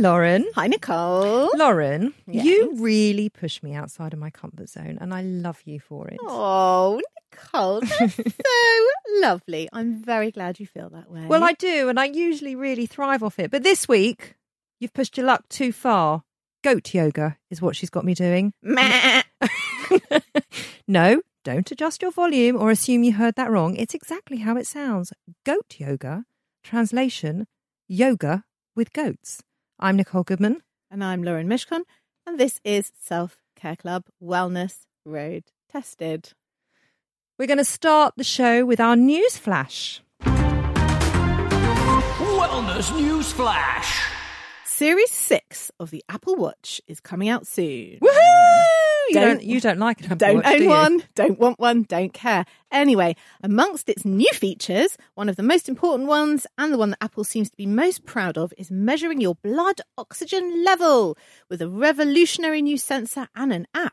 Lauren. 0.00 0.46
Hi, 0.54 0.66
Nicole. 0.66 1.50
Lauren, 1.56 2.14
Yes. 2.26 2.44
you 2.46 2.72
really 2.76 3.28
push 3.28 3.62
me 3.62 3.74
outside 3.74 4.12
of 4.14 4.18
my 4.18 4.30
comfort 4.30 4.68
zone, 4.70 4.96
and 5.00 5.12
I 5.12 5.20
love 5.22 5.60
you 5.66 5.78
for 5.78 6.08
it. 6.08 6.18
Oh, 6.22 7.00
Nicole, 7.32 7.80
that's 7.82 8.16
so 8.16 9.20
lovely. 9.20 9.68
I'm 9.72 10.02
very 10.02 10.30
glad 10.30 10.58
you 10.58 10.66
feel 10.66 10.88
that 10.90 11.10
way. 11.10 11.26
Well, 11.26 11.44
I 11.44 11.52
do, 11.52 11.90
and 11.90 12.00
I 12.00 12.06
usually 12.06 12.54
really 12.56 12.86
thrive 12.86 13.22
off 13.22 13.38
it. 13.38 13.50
But 13.50 13.62
this 13.62 13.86
week, 13.86 14.36
you've 14.78 14.94
pushed 14.94 15.18
your 15.18 15.26
luck 15.26 15.46
too 15.50 15.70
far. 15.70 16.22
Goat 16.64 16.94
yoga 16.94 17.36
is 17.50 17.60
what 17.60 17.76
she's 17.76 17.90
got 17.90 18.04
me 18.04 18.14
doing. 18.14 18.54
Meh. 18.62 19.22
no, 20.88 21.20
don't 21.44 21.70
adjust 21.70 22.00
your 22.02 22.10
volume 22.10 22.56
or 22.56 22.70
assume 22.70 23.02
you 23.02 23.12
heard 23.14 23.34
that 23.36 23.50
wrong. 23.50 23.76
It's 23.76 23.94
exactly 23.94 24.38
how 24.38 24.56
it 24.56 24.66
sounds. 24.66 25.12
Goat 25.44 25.74
yoga. 25.78 26.24
Translation 26.62 27.46
yoga 27.88 28.44
with 28.76 28.92
goats. 28.92 29.42
I'm 29.82 29.96
Nicole 29.96 30.24
Goodman. 30.24 30.60
And 30.90 31.02
I'm 31.02 31.22
Lauren 31.22 31.48
Mishcon, 31.48 31.84
and 32.26 32.38
this 32.38 32.60
is 32.64 32.92
Self 33.00 33.40
Care 33.56 33.76
Club 33.76 34.04
Wellness 34.22 34.80
Road 35.06 35.44
Tested. 35.72 36.34
We're 37.38 37.46
going 37.46 37.56
to 37.56 37.64
start 37.64 38.12
the 38.18 38.24
show 38.24 38.66
with 38.66 38.78
our 38.78 38.94
news 38.94 39.38
flash. 39.38 40.02
Wellness 42.20 42.94
News 42.94 43.32
Flash. 43.32 43.99
Series 44.80 45.10
6 45.10 45.70
of 45.78 45.90
the 45.90 46.02
Apple 46.08 46.36
Watch 46.36 46.80
is 46.88 47.00
coming 47.00 47.28
out 47.28 47.46
soon. 47.46 47.98
Woohoo! 48.00 49.08
You 49.10 49.14
Don't- 49.14 49.28
don't, 49.28 49.42
you 49.42 49.60
don't 49.60 49.78
like 49.78 50.00
it. 50.00 50.16
Don't 50.16 50.46
own 50.46 50.66
one, 50.66 51.02
don't 51.14 51.38
want 51.38 51.58
one, 51.58 51.82
don't 51.82 52.14
care. 52.14 52.46
Anyway, 52.72 53.14
amongst 53.42 53.90
its 53.90 54.06
new 54.06 54.32
features, 54.32 54.96
one 55.16 55.28
of 55.28 55.36
the 55.36 55.42
most 55.42 55.68
important 55.68 56.08
ones 56.08 56.46
and 56.56 56.72
the 56.72 56.78
one 56.78 56.92
that 56.92 57.02
Apple 57.02 57.24
seems 57.24 57.50
to 57.50 57.56
be 57.58 57.66
most 57.66 58.06
proud 58.06 58.38
of 58.38 58.54
is 58.56 58.70
measuring 58.70 59.20
your 59.20 59.34
blood 59.34 59.82
oxygen 59.98 60.64
level 60.64 61.14
with 61.50 61.60
a 61.60 61.68
revolutionary 61.68 62.62
new 62.62 62.78
sensor 62.78 63.28
and 63.36 63.52
an 63.52 63.66
app. 63.74 63.92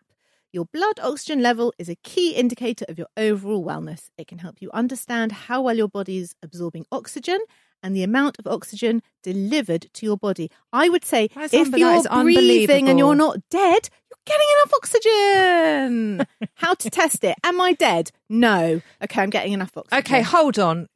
Your 0.53 0.67
blood 0.71 1.01
oxygen 1.03 1.41
level 1.41 1.73
is 1.77 1.89
a 1.89 1.95
key 1.95 2.31
indicator 2.33 2.85
of 2.87 2.97
your 2.97 3.07
overall 3.17 3.65
wellness. 3.65 4.09
It 4.17 4.29
can 4.29 4.37
help 4.37 4.61
you 4.61 4.71
understand 4.71 5.33
how 5.33 5.63
well 5.63 5.75
your 5.75 5.89
body 5.89 6.19
is 6.19 6.33
absorbing 6.41 6.85
oxygen 6.93 7.39
and 7.83 7.95
the 7.95 8.03
amount 8.03 8.37
of 8.39 8.47
oxygen 8.47 9.01
delivered 9.23 9.87
to 9.93 10.05
your 10.05 10.17
body. 10.17 10.51
I 10.73 10.89
would 10.89 11.05
say 11.05 11.29
That's 11.33 11.53
if 11.53 11.69
you're 11.75 12.03
breathing 12.03 12.89
and 12.89 12.99
you're 12.99 13.15
not 13.15 13.37
dead, 13.49 13.89
you're 14.09 14.25
getting 14.25 14.47
enough 14.57 14.73
oxygen. 14.73 16.27
How 16.55 16.73
to 16.73 16.89
test 16.89 17.23
it? 17.23 17.35
Am 17.43 17.59
I 17.61 17.73
dead? 17.73 18.11
No. 18.29 18.81
Okay, 19.03 19.21
I'm 19.21 19.29
getting 19.29 19.53
enough 19.53 19.75
oxygen. 19.77 19.99
Okay, 19.99 20.21
hold 20.21 20.59
on. 20.59 20.87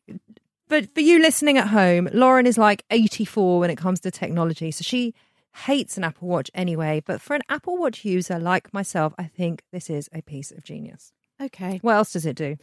But 0.67 0.93
for 0.93 1.01
you 1.01 1.19
listening 1.19 1.57
at 1.57 1.67
home, 1.67 2.07
Lauren 2.13 2.45
is 2.45 2.57
like 2.57 2.83
84 2.91 3.59
when 3.59 3.69
it 3.69 3.77
comes 3.77 3.99
to 4.01 4.11
technology. 4.11 4.71
So 4.71 4.83
she 4.83 5.13
hates 5.65 5.97
an 5.97 6.03
Apple 6.03 6.29
Watch 6.29 6.49
anyway. 6.53 7.03
But 7.05 7.21
for 7.21 7.35
an 7.35 7.41
Apple 7.49 7.77
Watch 7.77 8.05
user 8.05 8.39
like 8.39 8.73
myself, 8.73 9.13
I 9.17 9.25
think 9.25 9.63
this 9.71 9.89
is 9.89 10.09
a 10.13 10.21
piece 10.21 10.51
of 10.51 10.63
genius. 10.63 11.11
Okay. 11.41 11.79
What 11.81 11.95
else 11.95 12.13
does 12.13 12.25
it 12.25 12.35
do? 12.35 12.57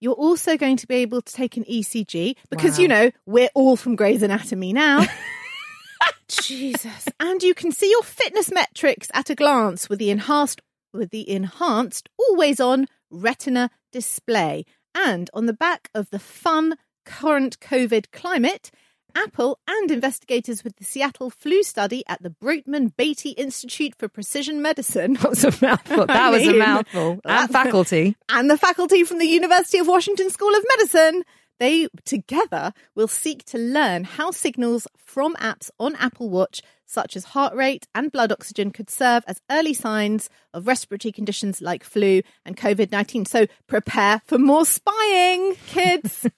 You're 0.00 0.14
also 0.14 0.56
going 0.56 0.76
to 0.78 0.86
be 0.86 0.96
able 0.96 1.22
to 1.22 1.32
take 1.32 1.56
an 1.56 1.64
ECG 1.64 2.36
because, 2.50 2.78
Wow. 2.78 2.82
you 2.82 2.88
know, 2.88 3.10
we're 3.26 3.50
all 3.54 3.76
from 3.76 3.96
Grey's 3.96 4.22
Anatomy 4.22 4.72
now. 4.72 5.04
Jesus. 6.28 7.06
And 7.18 7.42
you 7.42 7.54
can 7.54 7.72
see 7.72 7.90
your 7.90 8.02
fitness 8.02 8.50
metrics 8.52 9.08
at 9.14 9.30
a 9.30 9.34
glance 9.34 9.88
with 9.88 9.98
the 9.98 10.10
enhanced 10.10 10.60
with 10.92 11.10
the 11.10 11.28
enhanced 11.28 12.08
always 12.18 12.60
on 12.60 12.86
retina 13.10 13.70
display. 13.92 14.64
And 14.94 15.30
on 15.34 15.46
the 15.46 15.52
back 15.52 15.90
of 15.94 16.10
the 16.10 16.18
fun 16.18 16.76
current 17.04 17.60
COVID 17.60 18.10
climate, 18.12 18.70
Apple 19.18 19.58
and 19.66 19.90
investigators 19.90 20.62
with 20.62 20.76
the 20.76 20.84
Seattle 20.84 21.28
flu 21.28 21.64
study 21.64 22.04
at 22.06 22.22
the 22.22 22.30
Brotman 22.30 22.96
Baty 22.96 23.30
Institute 23.30 23.94
for 23.98 24.08
Precision 24.08 24.62
Medicine 24.62 25.14
That 25.14 25.30
was 25.30 25.44
a 25.44 25.66
mouthful. 25.66 26.06
That 26.06 26.30
was 26.30 26.46
a 26.46 26.52
mouthful. 26.54 27.20
And 27.24 27.50
faculty. 27.50 28.16
and 28.28 28.48
the 28.48 28.56
faculty 28.56 29.02
from 29.02 29.18
the 29.18 29.26
University 29.26 29.78
of 29.78 29.88
Washington 29.88 30.30
School 30.30 30.54
of 30.54 30.64
Medicine. 30.76 31.24
They 31.58 31.88
together 32.04 32.72
will 32.94 33.08
seek 33.08 33.44
to 33.46 33.58
learn 33.58 34.04
how 34.04 34.30
signals 34.30 34.86
from 34.96 35.34
apps 35.36 35.70
on 35.80 35.96
Apple 35.96 36.30
Watch, 36.30 36.62
such 36.86 37.16
as 37.16 37.24
heart 37.24 37.54
rate 37.56 37.88
and 37.96 38.12
blood 38.12 38.30
oxygen, 38.30 38.70
could 38.70 38.88
serve 38.88 39.24
as 39.26 39.42
early 39.50 39.74
signs 39.74 40.30
of 40.54 40.68
respiratory 40.68 41.10
conditions 41.10 41.60
like 41.60 41.82
flu 41.82 42.22
and 42.44 42.56
COVID 42.56 42.92
19. 42.92 43.26
So 43.26 43.48
prepare 43.66 44.22
for 44.26 44.38
more 44.38 44.64
spying, 44.64 45.56
kids. 45.66 46.28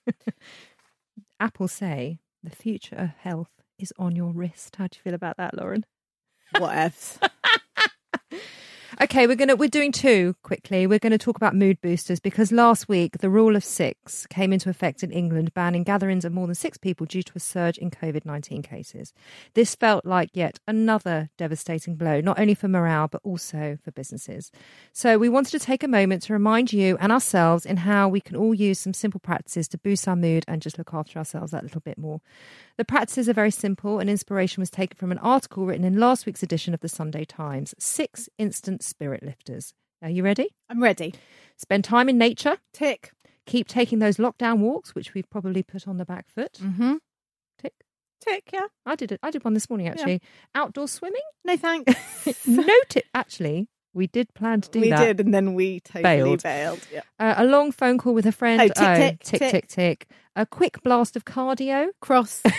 Apple 1.41 1.69
say 1.69 2.19
the 2.43 2.51
future 2.51 2.97
of 2.97 3.11
health 3.11 3.51
is 3.79 3.93
on 3.99 4.17
your 4.17 4.33
wrist. 4.33 4.77
How 4.77 4.87
do 4.87 4.97
you 4.97 5.03
feel 5.03 5.15
about 5.15 5.37
that, 5.39 5.57
Lauren? 5.57 5.85
what 6.59 6.77
ifs? 6.77 7.19
Okay, 9.03 9.27
we're 9.27 9.35
gonna 9.35 9.57
we're 9.57 9.71
doing 9.71 9.93
two 9.93 10.37
quickly. 10.43 10.87
We're 10.87 10.99
going 10.99 11.13
to 11.13 11.17
talk 11.17 11.39
about 11.39 11.55
mood 11.55 11.81
boosters 11.81 12.21
because 12.21 12.53
last 12.53 12.87
week 12.87 13.17
the 13.21 13.31
rule 13.31 13.57
of 13.57 13.65
six 13.65 14.27
came 14.27 14.53
into 14.53 14.69
effect 14.69 15.03
in 15.03 15.11
England, 15.11 15.55
banning 15.55 15.85
gatherings 15.85 16.27
of 16.27 16.35
more 16.35 16.47
than 16.47 16.55
six 16.55 16.77
people 16.77 17.07
due 17.07 17.23
to 17.23 17.33
a 17.35 17.41
surge 17.41 17.79
in 17.79 17.91
COVID 17.91 18.27
nineteen 18.27 18.61
cases. 18.61 19.15
This 19.55 19.75
felt 19.75 20.05
like 20.05 20.29
yet 20.35 20.59
another 20.69 21.31
devastating 21.39 21.97
blow, 21.97 22.21
not 22.21 22.39
only 22.39 22.53
for 22.53 22.69
morale 22.69 23.09
but 23.09 23.23
also 23.25 23.79
for 23.83 23.91
businesses. 23.91 24.53
So 24.93 25.17
we 25.17 25.31
wanted 25.31 25.53
to 25.53 25.61
take 25.61 25.83
a 25.83 25.89
moment 25.89 26.25
to 26.25 26.35
remind 26.35 26.71
you 26.71 26.99
and 27.01 27.11
ourselves 27.11 27.65
in 27.65 27.79
how 27.79 28.07
we 28.07 28.21
can 28.21 28.37
all 28.37 28.53
use 28.53 28.79
some 28.79 28.93
simple 28.93 29.21
practices 29.21 29.67
to 29.69 29.79
boost 29.79 30.07
our 30.09 30.17
mood 30.17 30.45
and 30.47 30.61
just 30.61 30.77
look 30.77 30.93
after 30.93 31.19
ourselves 31.19 31.53
that 31.53 31.63
little 31.63 31.81
bit 31.81 31.97
more. 31.97 32.21
The 32.81 32.87
practices 32.87 33.29
are 33.29 33.35
very 33.35 33.51
simple, 33.51 33.99
and 33.99 34.09
inspiration 34.09 34.63
was 34.63 34.71
taken 34.71 34.97
from 34.97 35.13
an 35.13 35.19
article 35.19 35.67
written 35.67 35.85
in 35.85 36.01
last 36.01 36.25
week's 36.25 36.43
edition 36.43 36.73
of 36.73 36.81
the 36.81 36.89
Sunday 36.89 37.27
Times 37.27 37.75
Six 37.79 38.31
Instant 38.39 38.83
Spirit 38.83 39.23
Lifters. 39.23 39.75
Are 40.01 40.09
you 40.09 40.23
ready? 40.23 40.55
I'm 40.71 40.83
ready. 40.83 41.13
Spend 41.59 41.85
time 41.85 42.09
in 42.09 42.17
nature. 42.17 42.57
Tick. 42.73 43.13
Keep 43.45 43.69
taking 43.69 43.99
those 43.99 44.17
lockdown 44.17 44.61
walks, 44.61 44.95
which 44.95 45.13
we've 45.13 45.29
probably 45.29 45.63
put 45.63 45.87
on 45.87 45.99
the 45.99 46.07
back 46.07 46.31
foot. 46.31 46.55
Mm-hmm. 46.55 46.95
Tick. 47.61 47.75
Tick, 48.23 48.49
yeah. 48.51 48.69
I 48.87 48.97
did 48.97 49.13
it. 49.13 49.21
I 49.23 49.31
did 49.31 49.45
one 49.45 49.53
this 49.53 49.69
morning 49.69 49.87
actually. 49.87 50.23
Outdoor 50.55 50.89
swimming. 50.89 51.21
No 51.45 51.59
thanks. 51.59 52.47
no 52.47 52.75
tip. 52.89 53.05
Actually, 53.13 53.69
we 53.93 54.07
did 54.07 54.33
plan 54.35 54.61
to 54.63 54.71
do 54.71 54.81
we 54.81 54.91
that. 54.91 55.05
did, 55.05 55.21
and 55.21 55.35
then 55.35 55.55
we 55.55 55.81
totally 55.81 56.03
Bailed. 56.03 56.43
bailed. 56.43 56.81
Yeah. 56.93 57.01
Uh, 57.19 57.35
a 57.39 57.45
long 57.45 57.73
phone 57.73 57.99
call 57.99 58.15
with 58.15 58.27
a 58.27 58.33
friend. 58.33 58.61
Oh, 58.61 58.67
tick, 58.69 58.75
tick, 58.77 59.21
tick, 59.21 59.41
tick. 59.41 59.51
tick, 59.51 59.69
tick. 59.69 60.07
A 60.37 60.47
quick 60.47 60.83
blast 60.83 61.17
of 61.17 61.25
cardio. 61.25 61.89
Cross. 62.01 62.43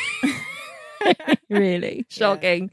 really 1.49 2.05
shocking. 2.09 2.69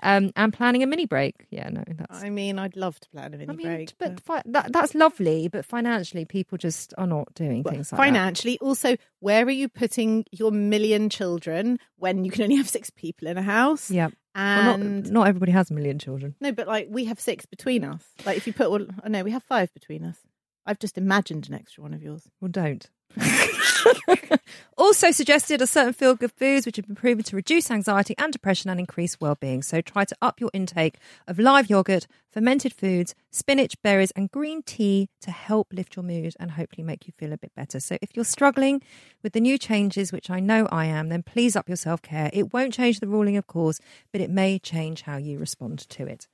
Um, 0.00 0.32
and 0.36 0.52
planning 0.52 0.82
a 0.82 0.86
mini 0.86 1.06
break. 1.06 1.46
Yeah, 1.50 1.68
no, 1.68 1.82
that's. 1.86 2.22
I 2.22 2.30
mean, 2.30 2.58
I'd 2.58 2.76
love 2.76 2.98
to 3.00 3.08
plan 3.10 3.34
a 3.34 3.38
mini 3.38 3.50
I 3.52 3.56
mean, 3.56 3.66
break. 3.66 3.94
but 3.98 4.20
fi- 4.20 4.42
that, 4.46 4.72
that's 4.72 4.94
lovely. 4.94 5.48
But 5.48 5.64
financially, 5.64 6.24
people 6.24 6.58
just 6.58 6.94
are 6.98 7.06
not 7.06 7.32
doing 7.34 7.62
Well, 7.62 7.74
things 7.74 7.92
like 7.92 7.98
that. 7.98 8.04
financially, 8.04 8.58
also, 8.60 8.96
where 9.20 9.44
are 9.44 9.50
you 9.50 9.68
putting 9.68 10.24
your 10.32 10.50
million 10.50 11.08
children 11.08 11.78
when 11.96 12.24
you 12.24 12.30
can 12.30 12.42
only 12.42 12.56
have 12.56 12.68
six 12.68 12.90
people 12.90 13.28
in 13.28 13.38
a 13.38 13.42
house? 13.42 13.90
Yeah. 13.90 14.08
Well, 14.34 14.74
And 14.74 15.04
not, 15.04 15.12
not 15.12 15.28
everybody 15.28 15.52
has 15.52 15.70
a 15.70 15.74
million 15.74 15.98
children. 15.98 16.34
no, 16.40 16.52
but 16.52 16.66
like 16.66 16.88
we 16.90 17.04
have 17.06 17.20
six 17.20 17.44
between 17.46 17.84
us. 17.84 18.02
Like 18.24 18.36
if 18.36 18.46
you 18.46 18.52
put, 18.52 18.70
well, 18.70 18.86
oh 19.04 19.08
no, 19.08 19.22
we 19.22 19.30
have 19.30 19.42
five 19.42 19.72
between 19.74 20.04
us. 20.04 20.18
I've 20.64 20.78
just 20.78 20.96
imagined 20.96 21.48
an 21.48 21.54
extra 21.54 21.82
one 21.82 21.92
of 21.92 22.02
yours. 22.02 22.28
Well, 22.40 22.50
don't. 22.50 22.88
also 24.76 25.10
suggested 25.10 25.60
are 25.60 25.66
certain 25.66 25.92
feel 25.92 26.14
good 26.14 26.32
foods 26.32 26.66
which 26.66 26.76
have 26.76 26.86
been 26.86 26.96
proven 26.96 27.22
to 27.24 27.36
reduce 27.36 27.70
anxiety 27.70 28.14
and 28.18 28.32
depression 28.32 28.70
and 28.70 28.80
increase 28.80 29.20
well-being. 29.20 29.62
So 29.62 29.80
try 29.80 30.04
to 30.04 30.16
up 30.22 30.40
your 30.40 30.50
intake 30.52 30.96
of 31.26 31.38
live 31.38 31.68
yogurt, 31.68 32.06
fermented 32.30 32.72
foods, 32.72 33.14
spinach, 33.30 33.80
berries, 33.82 34.10
and 34.12 34.30
green 34.30 34.62
tea 34.62 35.08
to 35.20 35.30
help 35.30 35.68
lift 35.72 35.96
your 35.96 36.04
mood 36.04 36.34
and 36.40 36.52
hopefully 36.52 36.84
make 36.84 37.06
you 37.06 37.12
feel 37.16 37.32
a 37.32 37.38
bit 37.38 37.54
better. 37.54 37.80
So 37.80 37.98
if 38.00 38.16
you're 38.16 38.24
struggling 38.24 38.82
with 39.22 39.32
the 39.32 39.40
new 39.40 39.58
changes, 39.58 40.12
which 40.12 40.30
I 40.30 40.40
know 40.40 40.66
I 40.70 40.86
am, 40.86 41.08
then 41.08 41.22
please 41.22 41.56
up 41.56 41.68
your 41.68 41.76
self-care. 41.76 42.30
It 42.32 42.52
won't 42.52 42.72
change 42.72 43.00
the 43.00 43.08
ruling, 43.08 43.36
of 43.36 43.46
course, 43.46 43.80
but 44.12 44.20
it 44.20 44.30
may 44.30 44.58
change 44.58 45.02
how 45.02 45.16
you 45.16 45.38
respond 45.38 45.80
to 45.90 46.06
it. 46.06 46.28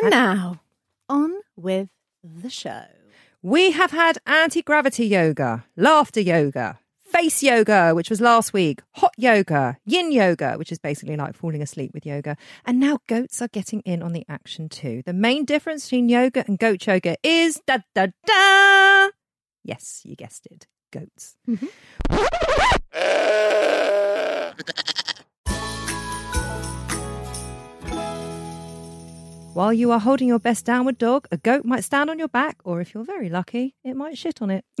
And 0.00 0.10
now, 0.10 0.60
on 1.08 1.32
with 1.56 1.88
the 2.22 2.50
show. 2.50 2.84
We 3.44 3.72
have 3.72 3.90
had 3.90 4.18
anti 4.24 4.62
gravity 4.62 5.04
yoga, 5.04 5.64
laughter 5.76 6.20
yoga, 6.20 6.78
face 7.02 7.42
yoga, 7.42 7.92
which 7.92 8.08
was 8.08 8.20
last 8.20 8.52
week, 8.52 8.82
hot 8.92 9.14
yoga, 9.18 9.78
yin 9.84 10.12
yoga, 10.12 10.52
which 10.54 10.70
is 10.70 10.78
basically 10.78 11.16
like 11.16 11.34
falling 11.34 11.60
asleep 11.60 11.90
with 11.92 12.06
yoga. 12.06 12.36
And 12.64 12.78
now 12.78 13.00
goats 13.08 13.42
are 13.42 13.48
getting 13.48 13.80
in 13.80 14.00
on 14.00 14.12
the 14.12 14.24
action 14.28 14.68
too. 14.68 15.02
The 15.04 15.12
main 15.12 15.44
difference 15.44 15.86
between 15.86 16.08
yoga 16.08 16.44
and 16.46 16.56
goat 16.56 16.86
yoga 16.86 17.16
is 17.24 17.60
da 17.66 17.78
da 17.96 18.06
da. 18.24 19.08
Yes, 19.64 20.02
you 20.04 20.14
guessed 20.14 20.46
it, 20.46 20.68
goats. 20.92 21.34
Mm-hmm. 21.48 21.66
While 29.54 29.74
you 29.74 29.92
are 29.92 30.00
holding 30.00 30.28
your 30.28 30.38
best 30.38 30.64
downward 30.64 30.96
dog, 30.96 31.28
a 31.30 31.36
goat 31.36 31.66
might 31.66 31.84
stand 31.84 32.08
on 32.08 32.18
your 32.18 32.28
back, 32.28 32.56
or 32.64 32.80
if 32.80 32.94
you're 32.94 33.04
very 33.04 33.28
lucky, 33.28 33.76
it 33.84 33.94
might 33.94 34.16
shit 34.16 34.40
on 34.40 34.48
it. 34.48 34.64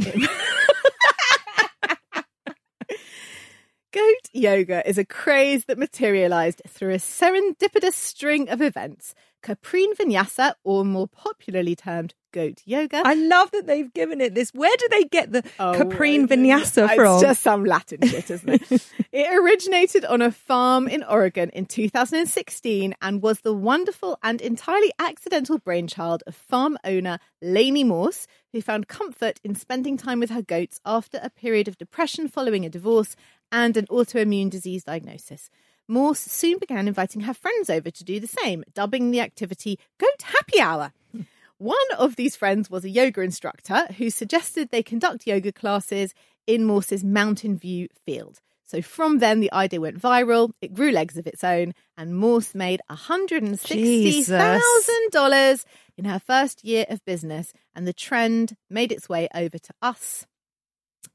Goat 3.92 4.30
yoga 4.32 4.88
is 4.88 4.96
a 4.96 5.04
craze 5.04 5.66
that 5.66 5.76
materialized 5.76 6.62
through 6.66 6.94
a 6.94 6.96
serendipitous 6.96 7.92
string 7.92 8.48
of 8.48 8.62
events. 8.62 9.14
Caprine 9.42 9.94
Vinyasa, 9.96 10.54
or 10.64 10.84
more 10.84 11.08
popularly 11.08 11.74
termed 11.74 12.14
goat 12.32 12.62
yoga. 12.64 13.02
I 13.04 13.14
love 13.14 13.50
that 13.50 13.66
they've 13.66 13.92
given 13.92 14.20
it 14.20 14.34
this. 14.34 14.50
Where 14.54 14.74
do 14.78 14.88
they 14.90 15.04
get 15.04 15.32
the 15.32 15.44
Oh, 15.58 15.74
Caprine 15.76 16.26
don't. 16.26 16.40
Vinyasa 16.40 16.94
from? 16.94 17.14
It's 17.14 17.22
just 17.22 17.42
some 17.42 17.64
Latin 17.64 18.00
shit, 18.06 18.30
isn't 18.30 18.48
it? 18.48 18.90
it 19.12 19.28
originated 19.38 20.04
on 20.04 20.22
a 20.22 20.30
farm 20.30 20.88
in 20.88 21.02
Oregon 21.02 21.50
in 21.50 21.66
2016 21.66 22.94
and 23.02 23.22
was 23.22 23.40
the 23.40 23.52
wonderful 23.52 24.18
and 24.22 24.40
entirely 24.40 24.92
accidental 24.98 25.58
brainchild 25.58 26.22
of 26.26 26.34
farm 26.34 26.78
owner 26.84 27.18
Lainey 27.42 27.84
Morse, 27.84 28.26
who 28.52 28.62
found 28.62 28.88
comfort 28.88 29.40
in 29.44 29.54
spending 29.54 29.96
time 29.96 30.20
with 30.20 30.30
her 30.30 30.42
goats 30.42 30.80
after 30.86 31.18
a 31.22 31.30
period 31.30 31.68
of 31.68 31.78
depression 31.78 32.28
following 32.28 32.64
a 32.64 32.70
divorce 32.70 33.16
and 33.50 33.76
an 33.76 33.86
autoimmune 33.86 34.48
disease 34.48 34.84
diagnosis. 34.84 35.50
Morse 35.88 36.20
soon 36.20 36.58
began 36.58 36.86
inviting 36.88 37.22
her 37.22 37.34
friends 37.34 37.68
over 37.68 37.90
to 37.90 38.04
do 38.04 38.20
the 38.20 38.26
same, 38.26 38.64
dubbing 38.74 39.10
the 39.10 39.20
activity 39.20 39.78
Goat 39.98 40.22
Happy 40.22 40.60
Hour. 40.60 40.92
One 41.58 41.76
of 41.98 42.16
these 42.16 42.36
friends 42.36 42.70
was 42.70 42.84
a 42.84 42.90
yoga 42.90 43.20
instructor 43.20 43.86
who 43.98 44.08
suggested 44.10 44.70
they 44.70 44.82
conduct 44.82 45.26
yoga 45.26 45.52
classes 45.52 46.14
in 46.46 46.64
Morse's 46.64 47.04
Mountain 47.04 47.58
View 47.58 47.88
field. 48.04 48.40
So 48.64 48.80
from 48.80 49.18
then, 49.18 49.40
the 49.40 49.52
idea 49.52 49.80
went 49.80 50.00
viral. 50.00 50.52
It 50.62 50.72
grew 50.72 50.90
legs 50.90 51.18
of 51.18 51.26
its 51.26 51.44
own, 51.44 51.74
and 51.96 52.16
Morse 52.16 52.54
made 52.54 52.80
$160,000 52.90 55.64
in 55.98 56.06
her 56.06 56.18
first 56.18 56.64
year 56.64 56.86
of 56.88 57.04
business. 57.04 57.52
And 57.74 57.86
the 57.86 57.92
trend 57.92 58.56
made 58.70 58.90
its 58.90 59.10
way 59.10 59.28
over 59.34 59.58
to 59.58 59.74
us 59.82 60.24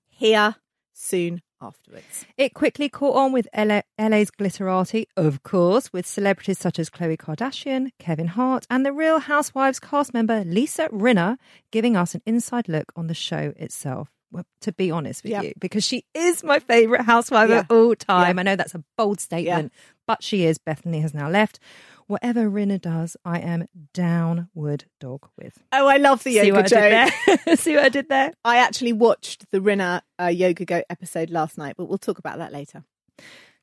here 0.08 0.58
soon 0.94 1.42
afterwards. 1.62 2.25
It 2.38 2.54
quickly 2.54 2.89
caught 2.89 3.15
on 3.15 3.31
with 3.31 3.48
LA, 3.56 3.81
LA's 4.00 4.31
glitterati, 4.31 5.06
of 5.15 5.44
course, 5.44 5.92
with 5.92 6.06
celebrities 6.06 6.59
such 6.59 6.80
as 6.80 6.89
Khloe 6.89 7.18
Kardashian, 7.18 7.89
Kevin 8.00 8.27
Hart, 8.27 8.65
and 8.69 8.86
the 8.86 8.94
Real 8.94 9.19
Housewives 9.19 9.80
cast 9.80 10.13
member 10.13 10.44
Lisa 10.44 10.88
Rinna 10.89 11.38
giving 11.71 11.95
us 11.95 12.15
an 12.15 12.21
inside 12.25 12.68
look 12.69 12.92
on 12.95 13.07
the 13.07 13.13
show 13.13 13.54
itself. 13.57 14.09
Well, 14.30 14.45
to 14.62 14.74
be 14.74 14.92
honest 14.92 15.24
with 15.24 15.31
Yeah. 15.31 15.42
you, 15.42 15.54
because 15.57 15.86
she 15.86 16.04
is 16.13 16.44
my 16.44 16.59
favourite 16.59 17.06
housewife 17.06 17.50
of 17.50 17.65
all 17.71 17.95
time. 17.95 18.36
Yeah. 18.36 18.42
I 18.42 18.44
know 18.44 18.56
that's 18.57 18.75
a 18.75 18.83
bold 18.98 19.21
statement, 19.21 19.71
but 20.06 20.21
she 20.21 20.45
is. 20.45 20.57
Bethany 20.57 21.00
has 21.00 21.13
now 21.13 21.30
left. 21.30 21.59
Whatever 22.07 22.50
Rinna 22.50 22.80
does, 22.81 23.18
I 23.25 23.39
am 23.39 23.68
downward 23.94 24.86
dog 25.00 25.27
with. 25.38 25.62
Oh, 25.74 25.88
I 25.88 25.98
love 25.98 26.24
the 26.24 26.31
See 26.31 26.48
yoga 26.48 26.54
what 26.54 26.68
joke. 26.68 26.80
I 26.80 27.12
did? 27.45 27.59
See 27.59 27.75
what 27.75 27.83
I 27.83 27.89
did 27.89 28.07
there? 28.07 28.33
I 28.45 28.57
actually 28.57 28.94
watched 28.94 29.51
the 29.51 29.59
Rinna 29.59 30.01
uh, 30.21 30.27
Yoga 30.27 30.63
Goat 30.63 30.86
episode 30.89 31.30
last 31.30 31.57
night, 31.57 31.75
but 31.77 31.89
we'll 31.89 31.98
talk 31.98 32.18
about 32.18 32.38
that 32.38 32.54
later. 32.54 32.86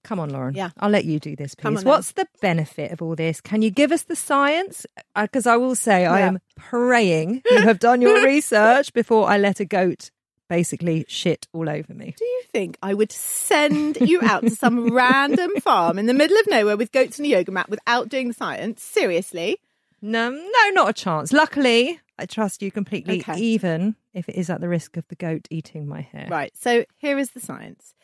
Come 0.05 0.21
on, 0.21 0.29
Lauren. 0.29 0.55
Yeah. 0.55 0.69
I'll 0.79 0.91
let 0.91 1.07
you 1.07 1.19
do 1.19 1.35
this, 1.35 1.55
please. 1.55 1.79
on. 1.79 1.85
What's 1.85 2.13
the 2.13 2.27
benefit 2.43 2.93
of 2.93 3.01
all 3.01 3.17
this? 3.17 3.41
Can 3.41 3.63
you 3.63 3.71
give 3.71 3.91
us 3.91 4.03
the 4.03 4.15
science? 4.17 4.85
Because 5.19 5.47
I 5.47 5.57
will 5.57 5.75
say, 5.75 6.05
I 6.05 6.21
am 6.21 6.39
praying 6.57 7.41
you 7.51 7.63
have 7.63 7.79
done 7.79 8.03
your 8.03 8.23
research 8.27 8.93
before 8.93 9.27
I 9.27 9.39
let 9.39 9.61
a 9.61 9.65
goat 9.65 10.11
basically 10.55 11.05
shit 11.09 11.49
all 11.53 11.69
over 11.69 11.93
me. 11.95 12.15
Do 12.17 12.25
you 12.25 12.43
think 12.53 12.79
I 12.83 12.95
would 12.95 13.11
send 13.11 13.97
you 14.01 14.21
out 14.23 14.43
to 14.43 14.51
some 14.51 14.93
random 15.03 15.51
farm 15.61 15.99
in 15.99 16.07
the 16.07 16.15
middle 16.15 16.37
of 16.39 16.47
nowhere 16.49 16.77
with 16.77 16.93
goats 16.93 17.19
and 17.19 17.27
a 17.27 17.29
yoga 17.29 17.51
mat 17.51 17.69
without 17.69 18.09
doing 18.09 18.29
the 18.29 18.35
science? 18.35 18.83
Seriously? 18.83 19.59
No, 20.01 20.31
no, 20.31 20.71
not 20.73 20.89
a 20.89 20.93
chance. 20.93 21.33
Luckily, 21.33 21.99
I 22.19 22.27
trust 22.27 22.63
you 22.63 22.71
completely, 22.71 23.19
Okay. 23.21 23.37
even 23.39 23.97
if 24.13 24.29
it 24.29 24.37
is 24.37 24.49
at 24.49 24.61
the 24.61 24.69
risk 24.69 24.97
of 24.97 25.09
the 25.09 25.17
goat 25.17 25.49
eating 25.51 25.89
my 25.89 26.03
hair. 26.03 26.29
Right. 26.31 26.53
So 26.57 26.85
here 26.99 27.19
is 27.19 27.31
the 27.31 27.41
science. 27.41 27.95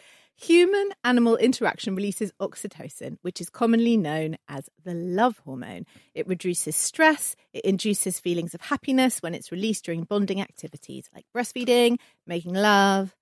Human 0.43 0.89
animal 1.05 1.37
interaction 1.37 1.95
releases 1.95 2.33
oxytocin, 2.41 3.19
which 3.21 3.43
is 3.43 3.51
commonly 3.51 3.99
known 3.99 4.39
as 4.49 4.71
the 4.83 4.95
love 4.95 5.39
hormone. 5.45 5.85
It 6.15 6.27
reduces 6.27 6.75
stress, 6.75 7.37
it 7.53 7.63
induces 7.67 8.19
feelings 8.19 8.55
of 8.55 8.63
happiness 8.63 9.19
when 9.21 9.35
it's 9.35 9.53
released 9.53 9.85
during 9.85 10.05
bonding 10.05 10.41
activities 10.41 11.11
like 11.15 11.27
breastfeeding, 11.37 11.99
making 12.27 12.55
love, 12.55 13.15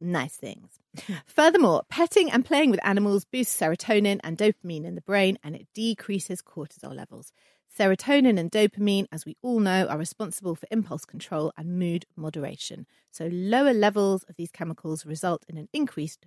nice 0.00 0.36
things. 0.36 0.78
Furthermore, 1.26 1.82
petting 1.88 2.30
and 2.30 2.44
playing 2.44 2.70
with 2.70 2.86
animals 2.86 3.24
boosts 3.24 3.60
serotonin 3.60 4.20
and 4.22 4.38
dopamine 4.38 4.84
in 4.84 4.94
the 4.94 5.00
brain 5.00 5.38
and 5.42 5.56
it 5.56 5.66
decreases 5.74 6.42
cortisol 6.42 6.94
levels. 6.94 7.32
Serotonin 7.76 8.38
and 8.38 8.52
dopamine, 8.52 9.06
as 9.10 9.26
we 9.26 9.36
all 9.42 9.58
know, 9.58 9.86
are 9.86 9.98
responsible 9.98 10.54
for 10.54 10.68
impulse 10.70 11.04
control 11.04 11.52
and 11.56 11.76
mood 11.76 12.04
moderation. 12.14 12.86
So, 13.10 13.28
lower 13.32 13.72
levels 13.72 14.22
of 14.24 14.36
these 14.36 14.52
chemicals 14.52 15.04
result 15.04 15.44
in 15.48 15.56
an 15.58 15.68
increased 15.72 16.26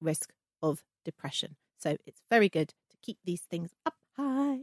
risk 0.00 0.32
of 0.62 0.82
depression. 1.04 1.56
So, 1.78 1.96
it's 2.06 2.22
very 2.30 2.48
good 2.48 2.68
to 2.90 2.96
keep 3.02 3.18
these 3.24 3.42
things 3.42 3.74
up 3.86 3.94
high. 4.16 4.60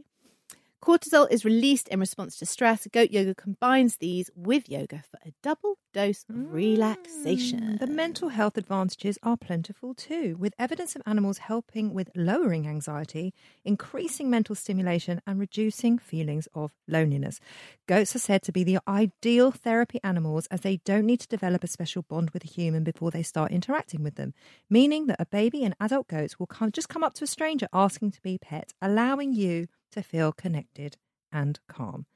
Cortisol 0.84 1.26
is 1.30 1.46
released 1.46 1.88
in 1.88 1.98
response 1.98 2.36
to 2.36 2.44
stress. 2.44 2.86
Goat 2.92 3.10
yoga 3.10 3.34
combines 3.34 3.96
these 3.96 4.30
with 4.36 4.68
yoga 4.68 5.02
for 5.10 5.18
a 5.24 5.32
double 5.42 5.78
dose 5.94 6.26
of 6.28 6.36
relaxation. 6.52 7.60
Mm, 7.60 7.78
The 7.78 7.86
mental 7.86 8.28
health 8.28 8.58
advantages 8.58 9.18
are 9.22 9.38
plentiful 9.38 9.94
too, 9.94 10.36
with 10.38 10.52
evidence 10.58 10.94
of 10.94 11.00
animals 11.06 11.38
helping 11.38 11.94
with 11.94 12.10
lowering 12.14 12.68
anxiety, 12.68 13.32
increasing 13.64 14.28
mental 14.28 14.54
stimulation, 14.54 15.22
and 15.26 15.40
reducing 15.40 15.96
feelings 15.96 16.48
of 16.54 16.72
loneliness. 16.86 17.40
Goats 17.86 18.14
are 18.14 18.18
said 18.18 18.42
to 18.42 18.52
be 18.52 18.62
the 18.62 18.78
ideal 18.86 19.52
therapy 19.52 20.00
animals 20.04 20.46
as 20.50 20.60
they 20.60 20.76
don't 20.84 21.06
need 21.06 21.20
to 21.20 21.28
develop 21.28 21.64
a 21.64 21.66
special 21.66 22.02
bond 22.02 22.32
with 22.32 22.44
a 22.44 22.48
human 22.48 22.84
before 22.84 23.10
they 23.10 23.22
start 23.22 23.52
interacting 23.52 24.02
with 24.02 24.16
them, 24.16 24.34
meaning 24.68 25.06
that 25.06 25.18
a 25.18 25.24
baby 25.24 25.64
and 25.64 25.74
adult 25.80 26.08
goats 26.08 26.38
will 26.38 26.46
come, 26.46 26.70
just 26.70 26.90
come 26.90 27.02
up 27.02 27.14
to 27.14 27.24
a 27.24 27.26
stranger 27.26 27.68
asking 27.72 28.10
to 28.10 28.20
be 28.20 28.36
pet, 28.36 28.74
allowing 28.82 29.32
you 29.32 29.66
to 29.94 30.02
feel 30.02 30.32
connected 30.32 30.96
and 31.32 31.58
calm. 31.68 32.06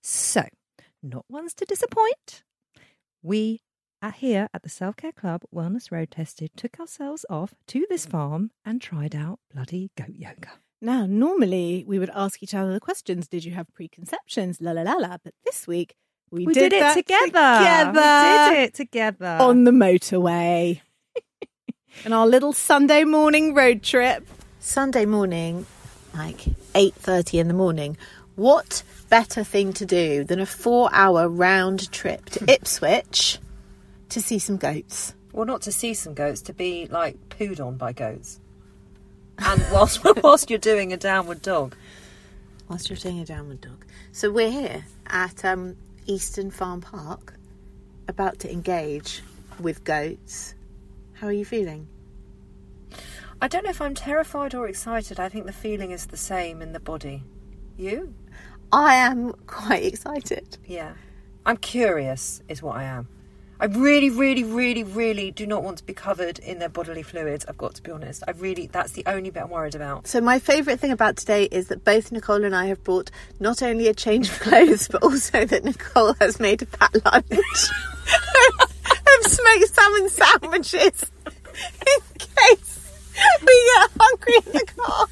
So, 0.00 0.44
not 1.02 1.24
ones 1.28 1.52
to 1.54 1.64
disappoint. 1.64 2.44
We 3.22 3.60
are 4.00 4.12
here 4.12 4.48
at 4.54 4.62
the 4.62 4.68
Self 4.68 4.96
Care 4.96 5.12
Club 5.12 5.42
Wellness 5.54 5.90
Road 5.90 6.12
Tested 6.12 6.52
took 6.56 6.78
ourselves 6.78 7.26
off 7.28 7.54
to 7.66 7.86
this 7.90 8.06
mm. 8.06 8.10
farm 8.10 8.50
and 8.64 8.80
tried 8.80 9.16
out 9.16 9.40
bloody 9.52 9.90
goat 9.96 10.14
yoga. 10.14 10.52
Now, 10.80 11.06
normally 11.06 11.84
we 11.86 11.98
would 11.98 12.10
ask 12.14 12.40
each 12.42 12.54
other 12.54 12.72
the 12.72 12.80
questions 12.80 13.26
Did 13.26 13.44
you 13.44 13.52
have 13.52 13.66
preconceptions? 13.74 14.60
La 14.60 14.70
la 14.70 14.82
la 14.82 14.94
la. 14.94 15.16
But 15.22 15.34
this 15.44 15.66
week 15.66 15.96
we, 16.30 16.46
We 16.46 16.54
did, 16.54 16.72
it 16.72 16.80
that 16.80 16.94
together. 16.94 17.24
together 17.26 18.50
We 18.50 18.54
did 18.54 18.62
it 18.62 18.74
together. 18.74 19.38
on 19.40 19.64
the 19.64 19.72
motorway. 19.72 20.80
and 22.04 22.14
our 22.14 22.28
little 22.28 22.52
Sunday 22.52 23.02
morning 23.02 23.54
road 23.54 23.82
trip 23.82 24.24
Sunday 24.60 25.06
morning, 25.06 25.66
like 26.18 26.44
8:30 26.74 27.38
in 27.38 27.48
the 27.48 27.54
morning. 27.54 27.96
What 28.34 28.82
better 29.08 29.42
thing 29.44 29.72
to 29.74 29.86
do 29.86 30.24
than 30.24 30.40
a 30.40 30.44
4-hour 30.44 31.28
round 31.28 31.90
trip 31.92 32.26
to 32.30 32.52
Ipswich 32.52 33.38
to 34.10 34.20
see 34.20 34.38
some 34.38 34.56
goats? 34.56 35.14
Well, 35.32 35.46
not 35.46 35.62
to 35.62 35.72
see 35.72 35.94
some 35.94 36.14
goats, 36.14 36.40
to 36.42 36.52
be 36.52 36.86
like 36.86 37.16
pooed 37.28 37.64
on 37.64 37.76
by 37.76 37.92
goats. 37.92 38.40
And 39.38 39.64
whilst 39.72 40.04
whilst 40.22 40.50
you're 40.50 40.58
doing 40.58 40.92
a 40.92 40.96
downward 40.96 41.42
dog. 41.42 41.74
Whilst 42.68 42.90
you're 42.90 42.96
doing 42.96 43.20
a 43.20 43.24
downward 43.24 43.60
dog. 43.60 43.84
So 44.12 44.30
we're 44.30 44.50
here 44.50 44.84
at 45.06 45.44
um, 45.44 45.76
Easton 46.06 46.50
Farm 46.50 46.80
Park, 46.80 47.34
about 48.08 48.40
to 48.40 48.52
engage 48.52 49.22
with 49.60 49.84
goats. 49.84 50.54
How 51.14 51.28
are 51.28 51.32
you 51.32 51.44
feeling? 51.44 51.88
I 53.40 53.46
don't 53.46 53.64
know 53.64 53.70
if 53.70 53.80
I'm 53.80 53.94
terrified 53.94 54.54
or 54.54 54.66
excited. 54.66 55.20
I 55.20 55.28
think 55.28 55.46
the 55.46 55.52
feeling 55.52 55.92
is 55.92 56.06
the 56.06 56.16
same 56.16 56.60
in 56.60 56.72
the 56.72 56.80
body. 56.80 57.22
You? 57.76 58.12
I 58.72 58.96
am 58.96 59.32
quite 59.46 59.84
excited. 59.84 60.58
Yeah. 60.66 60.94
I'm 61.46 61.56
curious, 61.56 62.42
is 62.48 62.62
what 62.62 62.76
I 62.76 62.82
am. 62.84 63.08
I 63.60 63.66
really, 63.66 64.10
really, 64.10 64.44
really, 64.44 64.84
really 64.84 65.30
do 65.30 65.46
not 65.46 65.62
want 65.62 65.78
to 65.78 65.84
be 65.84 65.94
covered 65.94 66.38
in 66.40 66.58
their 66.58 66.68
bodily 66.68 67.02
fluids. 67.02 67.44
I've 67.48 67.58
got 67.58 67.74
to 67.76 67.82
be 67.82 67.90
honest. 67.90 68.22
I 68.26 68.32
really, 68.32 68.66
that's 68.66 68.92
the 68.92 69.04
only 69.06 69.30
bit 69.30 69.44
I'm 69.44 69.50
worried 69.50 69.74
about. 69.74 70.06
So 70.06 70.20
my 70.20 70.38
favourite 70.38 70.78
thing 70.80 70.92
about 70.92 71.16
today 71.16 71.44
is 71.44 71.68
that 71.68 71.84
both 71.84 72.12
Nicole 72.12 72.44
and 72.44 72.54
I 72.54 72.66
have 72.66 72.82
brought 72.84 73.10
not 73.40 73.62
only 73.62 73.88
a 73.88 73.94
change 73.94 74.30
of 74.30 74.38
clothes, 74.40 74.88
but 74.88 75.02
also 75.02 75.44
that 75.44 75.64
Nicole 75.64 76.14
has 76.20 76.38
made 76.40 76.62
a 76.62 76.66
fat 76.66 76.94
lunch 77.04 77.24
of 77.30 79.26
smoked 79.26 79.74
salmon 79.74 80.08
sandwiches 80.08 81.10
in 81.26 82.18
case 82.18 82.78
we 83.46 83.72
get 83.74 83.90
hungry 84.00 84.34
in 84.46 84.52
the 84.52 84.64
car. 84.76 85.06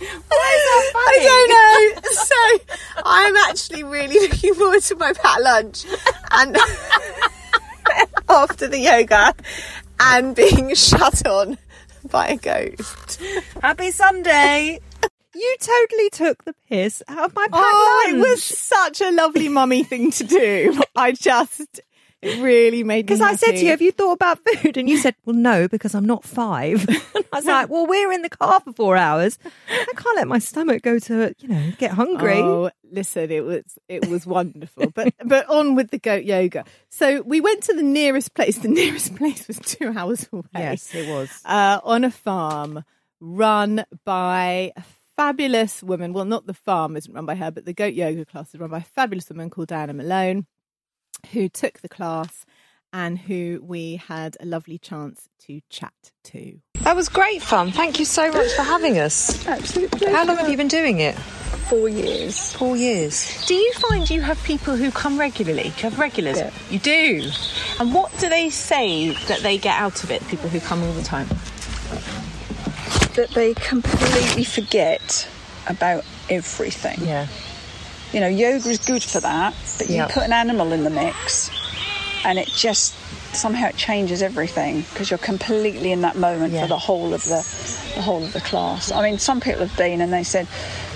I 0.30 1.18
don't 1.22 1.50
know. 1.50 2.10
So 2.12 3.02
I'm 3.04 3.36
actually 3.48 3.82
really 3.84 4.18
looking 4.28 4.54
forward 4.54 4.82
to 4.82 4.96
my 4.96 5.12
pat 5.12 5.42
lunch 5.42 5.84
and 6.30 6.56
after 8.28 8.68
the 8.68 8.78
yoga 8.78 9.34
and 10.00 10.36
being 10.36 10.74
shut 10.74 11.26
on 11.26 11.58
by 12.10 12.28
a 12.28 12.36
ghost. 12.36 13.20
Happy 13.60 13.90
Sunday! 13.90 14.80
you 15.34 15.56
totally 15.60 16.10
took 16.10 16.44
the 16.44 16.54
piss 16.68 17.00
out 17.06 17.26
of 17.26 17.34
my 17.36 17.42
packed 17.46 17.54
Oh, 17.54 18.06
lunch. 18.10 18.16
it 18.16 18.28
was 18.30 18.42
such 18.42 19.00
a 19.00 19.10
lovely 19.12 19.48
mummy 19.48 19.84
thing 19.84 20.10
to 20.12 20.24
do. 20.24 20.80
I 20.96 21.12
just, 21.12 21.80
it 22.22 22.38
really 22.42 22.84
made 22.84 22.96
me 22.96 23.02
Because 23.02 23.20
I 23.20 23.34
said 23.34 23.52
to 23.52 23.64
you, 23.64 23.70
have 23.70 23.82
you 23.82 23.92
thought 23.92 24.12
about 24.12 24.38
food? 24.44 24.76
And 24.76 24.88
you 24.88 24.96
said, 24.98 25.14
well, 25.24 25.36
no, 25.36 25.68
because 25.68 25.94
I'm 25.94 26.06
not 26.06 26.24
five. 26.24 26.86
And 27.14 27.24
I 27.32 27.36
was 27.36 27.44
like, 27.46 27.68
well, 27.68 27.86
we're 27.86 28.12
in 28.12 28.22
the 28.22 28.30
car 28.30 28.60
for 28.60 28.72
four 28.72 28.96
hours. 28.96 29.38
I 29.68 29.92
can't 29.96 30.16
let 30.16 30.28
my 30.28 30.38
stomach 30.38 30.82
go 30.82 30.98
to, 30.98 31.34
you 31.38 31.48
know, 31.48 31.72
get 31.78 31.90
hungry. 31.90 32.38
Oh, 32.38 32.70
listen, 32.90 33.30
it 33.30 33.44
was 33.44 33.64
it 33.88 34.08
was 34.08 34.26
wonderful. 34.26 34.90
but 34.90 35.12
but 35.24 35.48
on 35.48 35.74
with 35.74 35.90
the 35.90 35.98
goat 35.98 36.24
yoga. 36.24 36.64
So 36.90 37.22
we 37.22 37.40
went 37.40 37.64
to 37.64 37.74
the 37.74 37.82
nearest 37.82 38.34
place. 38.34 38.58
The 38.58 38.68
nearest 38.68 39.16
place 39.16 39.46
was 39.48 39.58
two 39.58 39.92
hours 39.96 40.28
away. 40.32 40.44
Yes, 40.54 40.94
it 40.94 41.08
was. 41.08 41.28
Uh, 41.44 41.80
on 41.82 42.04
a 42.04 42.10
farm 42.10 42.84
run 43.20 43.84
by 44.04 44.72
a 44.76 44.82
fabulous 45.16 45.82
woman. 45.82 46.12
Well, 46.12 46.24
not 46.24 46.46
the 46.46 46.54
farm 46.54 46.96
isn't 46.96 47.12
run 47.12 47.26
by 47.26 47.34
her, 47.34 47.50
but 47.50 47.64
the 47.64 47.72
goat 47.72 47.94
yoga 47.94 48.24
class 48.24 48.54
is 48.54 48.60
run 48.60 48.70
by 48.70 48.78
a 48.78 48.82
fabulous 48.82 49.28
woman 49.28 49.50
called 49.50 49.68
Diana 49.68 49.92
Malone, 49.92 50.46
who 51.32 51.48
took 51.48 51.80
the 51.80 51.88
class 51.88 52.44
and 52.92 53.18
who 53.18 53.60
we 53.62 53.96
had 53.96 54.36
a 54.40 54.46
lovely 54.46 54.78
chance 54.78 55.28
to 55.46 55.60
chat 55.68 55.92
to. 56.24 56.58
That 56.80 56.96
was 56.96 57.08
great 57.08 57.42
fun. 57.42 57.70
Thank 57.70 57.98
you 57.98 58.04
so 58.06 58.30
much 58.32 58.50
for 58.52 58.62
having 58.62 58.98
us. 58.98 59.46
Absolutely. 59.46 60.10
How 60.10 60.24
long 60.24 60.36
have 60.38 60.48
you 60.48 60.56
been 60.56 60.68
doing 60.68 61.00
it? 61.00 61.14
Four 61.68 61.88
years. 61.90 62.54
Four 62.54 62.76
years. 62.78 63.44
Do 63.46 63.54
you 63.54 63.72
find 63.74 64.08
you 64.08 64.22
have 64.22 64.42
people 64.44 64.74
who 64.74 64.90
come 64.90 65.18
regularly? 65.20 65.64
Do 65.64 65.68
you 65.68 65.90
have 65.90 65.98
regulars? 65.98 66.38
Yeah. 66.38 66.50
You 66.70 66.78
do. 66.78 67.30
And 67.78 67.92
what 67.92 68.16
do 68.18 68.30
they 68.30 68.48
say 68.48 69.10
that 69.26 69.40
they 69.40 69.58
get 69.58 69.78
out 69.78 70.02
of 70.02 70.10
it? 70.10 70.26
People 70.28 70.48
who 70.48 70.60
come 70.60 70.82
all 70.82 70.92
the 70.92 71.02
time. 71.02 71.28
that 73.16 73.30
they 73.34 73.52
completely 73.54 74.44
forget 74.44 75.28
about 75.68 76.04
everything. 76.30 77.06
Yeah. 77.06 77.26
You 78.12 78.20
know, 78.20 78.28
yoga 78.28 78.68
is 78.68 78.78
good 78.78 79.02
for 79.02 79.20
that, 79.20 79.54
but 79.78 79.88
Yeah. 79.90 80.06
you 80.06 80.12
put 80.12 80.22
an 80.24 80.32
animal 80.32 80.72
in 80.72 80.84
the 80.84 80.90
mix 80.90 81.50
and 82.24 82.38
it 82.38 82.48
just 82.54 82.94
somehow 83.34 83.68
it 83.68 83.76
changes 83.76 84.22
everything 84.22 84.80
because 84.92 85.10
you're 85.10 85.18
completely 85.18 85.92
in 85.92 86.00
that 86.00 86.16
moment 86.16 86.54
Yeah. 86.54 86.62
for 86.62 86.68
the 86.68 86.78
whole 86.78 87.12
of 87.12 87.22
the 87.24 87.44
the 87.94 88.02
whole 88.02 88.22
of 88.22 88.32
the 88.32 88.40
class. 88.40 88.90
I 88.92 89.02
mean, 89.02 89.18
some 89.18 89.40
people 89.40 89.60
have 89.66 89.76
been 89.76 90.00
and 90.00 90.12
they 90.12 90.22
said, 90.22 90.46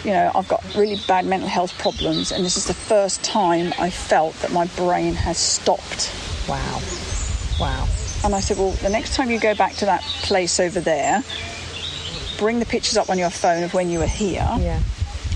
you 0.05 0.13
know, 0.13 0.31
I've 0.35 0.47
got 0.49 0.63
really 0.77 1.01
bad 1.09 1.27
mental 1.27 1.49
health 1.49 1.77
problems 1.79 2.31
and 2.33 2.45
this 2.45 2.57
is 2.57 2.67
the 2.67 2.75
first 2.75 3.23
time 3.25 3.75
I 3.79 3.91
felt 3.91 4.35
that 4.43 4.53
my 4.53 4.67
brain 4.77 5.15
has 5.15 5.37
stopped. 5.37 6.11
Wow. 6.49 6.81
Wow. 7.61 7.89
And 8.25 8.35
I 8.35 8.41
said, 8.41 8.57
well, 8.57 8.71
the 8.83 8.89
next 8.89 9.15
time 9.17 9.31
you 9.31 9.39
go 9.41 9.55
back 9.55 9.75
to 9.77 9.85
that 9.87 10.03
place 10.23 10.61
over 10.61 10.81
there, 10.81 11.23
bring 12.39 12.59
the 12.61 12.67
pictures 12.67 12.97
up 12.97 13.11
on 13.11 13.19
your 13.19 13.31
phone 13.31 13.65
of 13.65 13.75
when 13.75 13.91
you 13.91 13.99
were 13.99 14.07
here, 14.07 14.49
Yeah. 14.61 14.79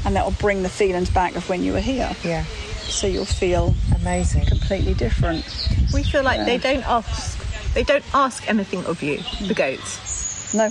And 0.07 0.17
that 0.17 0.25
will 0.25 0.33
bring 0.33 0.63
the 0.63 0.69
feelings 0.71 1.11
back 1.11 1.37
of 1.37 1.47
when 1.51 1.63
you 1.63 1.73
were 1.75 1.81
here. 1.81 2.11
Yeah. 2.25 2.45
So 2.45 3.07
you'll 3.09 3.25
feel 3.27 3.75
Amazing. 4.01 4.47
completely 4.47 4.95
different. 4.95 5.45
We 5.93 6.03
feel 6.05 6.23
like 6.23 6.47
they 6.47 6.57
don't 6.59 6.87
ask. 6.89 7.39
They 7.75 7.83
don't 7.83 8.05
ask 8.15 8.49
anything 8.49 8.85
of 8.87 9.03
you. 9.03 9.19
The 9.47 9.53
goats. 9.55 10.55
No, 10.55 10.71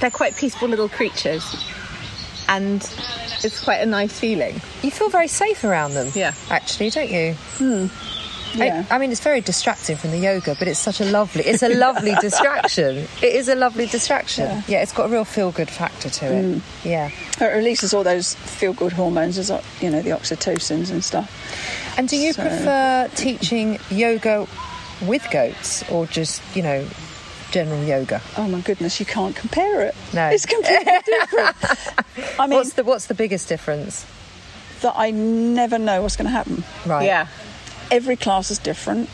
They're 0.00 0.10
quite 0.10 0.36
peaceful 0.36 0.68
little 0.68 0.88
creatures, 0.88 1.44
and 2.48 2.82
it's 3.44 3.62
quite 3.62 3.76
a 3.80 3.86
nice 3.86 4.18
feeling. 4.18 4.54
You 4.82 4.90
feel 4.90 5.08
very 5.08 5.28
safe 5.28 5.62
around 5.64 5.94
them. 5.94 6.08
Yeah. 6.14 6.34
Actually, 6.50 6.90
don't 6.90 7.10
you? 7.10 7.34
Hmm. 7.58 7.86
Yeah. 8.54 8.84
I, 8.90 8.96
I 8.96 8.98
mean, 8.98 9.10
it's 9.12 9.20
very 9.20 9.40
distracting 9.40 9.96
from 9.96 10.10
the 10.10 10.18
yoga, 10.18 10.54
but 10.58 10.68
it's 10.68 10.78
such 10.78 11.00
a 11.00 11.04
lovely, 11.04 11.44
it's 11.44 11.62
a 11.62 11.68
lovely 11.74 12.14
distraction. 12.20 12.96
It 13.22 13.34
is 13.34 13.48
a 13.48 13.54
lovely 13.54 13.86
distraction. 13.86 14.62
Yeah, 14.68 14.82
it's 14.82 14.92
got 14.92 15.06
a 15.06 15.08
real 15.12 15.24
feel 15.24 15.50
good 15.52 15.70
factor 15.70 16.08
to 16.10 16.26
it. 16.26 16.44
Mm. 16.44 16.60
Yeah. 16.84 17.10
it 17.40 17.44
releases 17.54 17.92
all 17.94 18.04
those 18.04 18.34
feel-good 18.34 18.92
hormones, 18.92 19.38
as 19.38 19.50
you 19.80 19.90
know, 19.90 20.02
the 20.02 20.10
oxytocins 20.10 20.90
and 20.90 21.02
stuff. 21.02 21.30
And 21.98 22.08
do 22.08 22.16
you 22.16 22.32
So- 22.32 22.42
prefer 22.42 23.10
teaching 23.14 23.78
yoga 23.90 24.46
with 25.02 25.28
goats 25.30 25.82
or 25.90 26.06
just, 26.06 26.40
you 26.56 26.62
know, 26.62 26.86
general 27.50 27.82
yoga? 27.84 28.20
Oh 28.36 28.48
my 28.48 28.60
goodness, 28.60 28.98
you 29.00 29.06
can't 29.06 29.34
compare 29.36 29.82
it. 29.82 29.94
No. 30.12 30.28
it's 30.28 30.46
completely 30.46 30.92
different. 31.04 31.56
I 32.40 32.46
mean, 32.46 32.56
What's 32.58 32.72
the 32.74 32.84
What's 32.84 33.06
the 33.06 33.14
biggest 33.14 33.48
difference? 33.48 34.06
that 34.80 34.94
I 34.96 35.12
never 35.12 35.78
know 35.78 36.02
what's 36.02 36.16
going 36.16 36.26
to 36.26 36.30
happen. 36.30 36.62
Right. 36.84 37.06
Yeah. 37.06 37.26
Every 37.90 38.16
class 38.16 38.50
is 38.50 38.58
different. 38.58 39.08